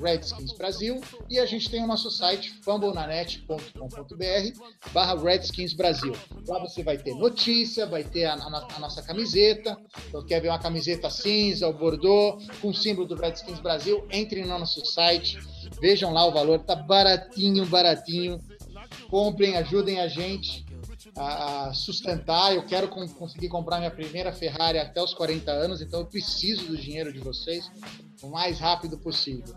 Redskins 0.00 0.52
Brasil, 0.52 1.00
e 1.28 1.40
a 1.40 1.46
gente 1.46 1.70
tem 1.70 1.82
o 1.82 1.86
nosso 1.86 2.10
site, 2.10 2.52
fumblenanet.com.br 2.62 4.92
barra 4.92 5.20
Redskins 5.20 5.72
Brasil. 5.72 6.12
Lá 6.46 6.60
você 6.60 6.82
vai 6.82 6.98
ter 6.98 7.14
notícia, 7.14 7.86
vai 7.86 8.04
ter 8.04 8.26
a, 8.26 8.34
a 8.34 8.76
a 8.76 8.78
nossa 8.78 9.02
camiseta. 9.02 9.76
Então, 10.08 10.24
quer 10.24 10.40
ver 10.40 10.48
uma 10.48 10.58
camiseta 10.58 11.08
cinza 11.08 11.66
ou 11.66 11.72
bordô 11.72 12.38
com 12.60 12.68
o 12.68 12.74
símbolo 12.74 13.08
do 13.08 13.16
Redskins 13.16 13.58
Brasil? 13.58 14.06
Entre 14.10 14.42
no 14.42 14.58
nosso 14.58 14.84
site, 14.84 15.38
vejam 15.80 16.12
lá 16.12 16.26
o 16.26 16.32
valor, 16.32 16.60
tá 16.60 16.76
baratinho, 16.76 17.64
baratinho. 17.66 18.38
Comprem, 19.08 19.56
ajudem 19.56 19.98
a 19.98 20.08
gente 20.08 20.66
a 21.16 21.68
a 21.68 21.74
sustentar. 21.74 22.54
Eu 22.54 22.64
quero 22.64 22.88
con- 22.88 23.08
conseguir 23.08 23.48
comprar 23.48 23.78
minha 23.78 23.90
primeira 23.90 24.32
Ferrari 24.32 24.78
até 24.78 25.02
os 25.02 25.12
40 25.14 25.50
anos, 25.50 25.80
então 25.80 26.00
eu 26.00 26.06
preciso 26.06 26.66
do 26.66 26.76
dinheiro 26.76 27.12
de 27.12 27.18
vocês 27.20 27.70
o 28.22 28.28
mais 28.28 28.58
rápido 28.58 28.98
possível. 28.98 29.54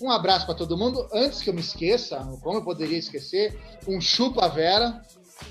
Um 0.00 0.10
abraço 0.10 0.46
para 0.46 0.54
todo 0.54 0.76
mundo. 0.78 1.06
Antes 1.12 1.42
que 1.42 1.50
eu 1.50 1.54
me 1.54 1.60
esqueça, 1.60 2.18
como 2.42 2.58
eu 2.58 2.64
poderia 2.64 2.96
esquecer, 2.98 3.58
um 3.86 4.00
chupa 4.00 4.48
Vera. 4.48 5.02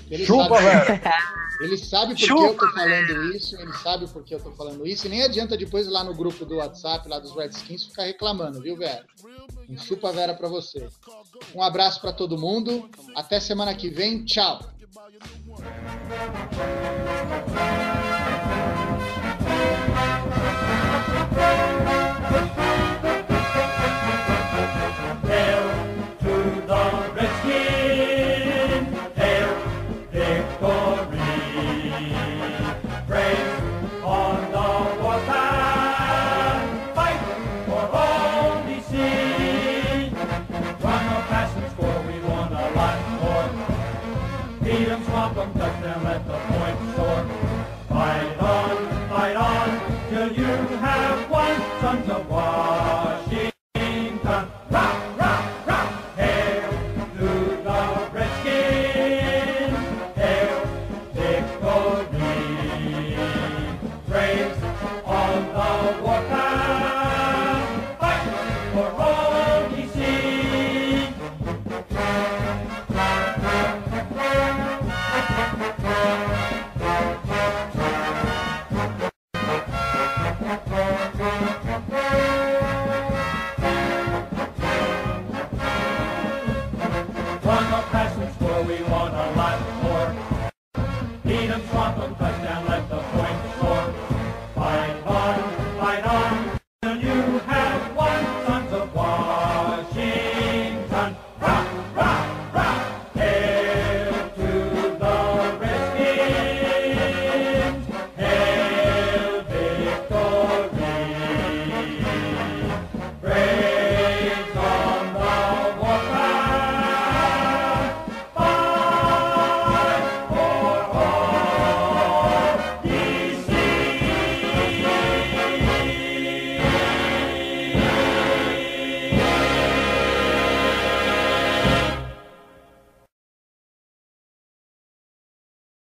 Ele 0.08 0.24
Chupa, 0.24 0.56
sabe, 0.60 0.62
velho. 0.64 1.00
ele 1.62 1.76
sabe 1.76 2.14
por 2.14 2.20
Chupa, 2.20 2.40
que 2.42 2.46
eu 2.48 2.56
tô 2.58 2.72
falando 2.74 3.36
isso, 3.36 3.56
ele 3.60 3.72
sabe 3.72 4.08
por 4.08 4.24
que 4.24 4.34
eu 4.34 4.40
tô 4.40 4.52
falando 4.52 4.86
isso, 4.86 5.06
e 5.06 5.10
nem 5.10 5.22
adianta 5.22 5.56
depois 5.56 5.86
ir 5.86 5.90
lá 5.90 6.04
no 6.04 6.14
grupo 6.14 6.44
do 6.44 6.56
WhatsApp, 6.58 7.08
lá 7.08 7.18
dos 7.18 7.34
Redskins, 7.34 7.86
ficar 7.86 8.04
reclamando, 8.04 8.60
viu, 8.60 8.76
velho? 8.76 9.04
Um 9.68 9.76
chupa 9.76 10.12
Vera 10.12 10.32
pra 10.34 10.48
você. 10.48 10.88
Um 11.54 11.60
abraço 11.62 12.00
pra 12.00 12.12
todo 12.12 12.38
mundo, 12.38 12.88
até 13.16 13.40
semana 13.40 13.74
que 13.74 13.88
vem, 13.90 14.24
tchau! 14.24 14.60
buy 14.94 15.02
your 15.08 15.20
new 15.20 15.52
one. 15.52 15.62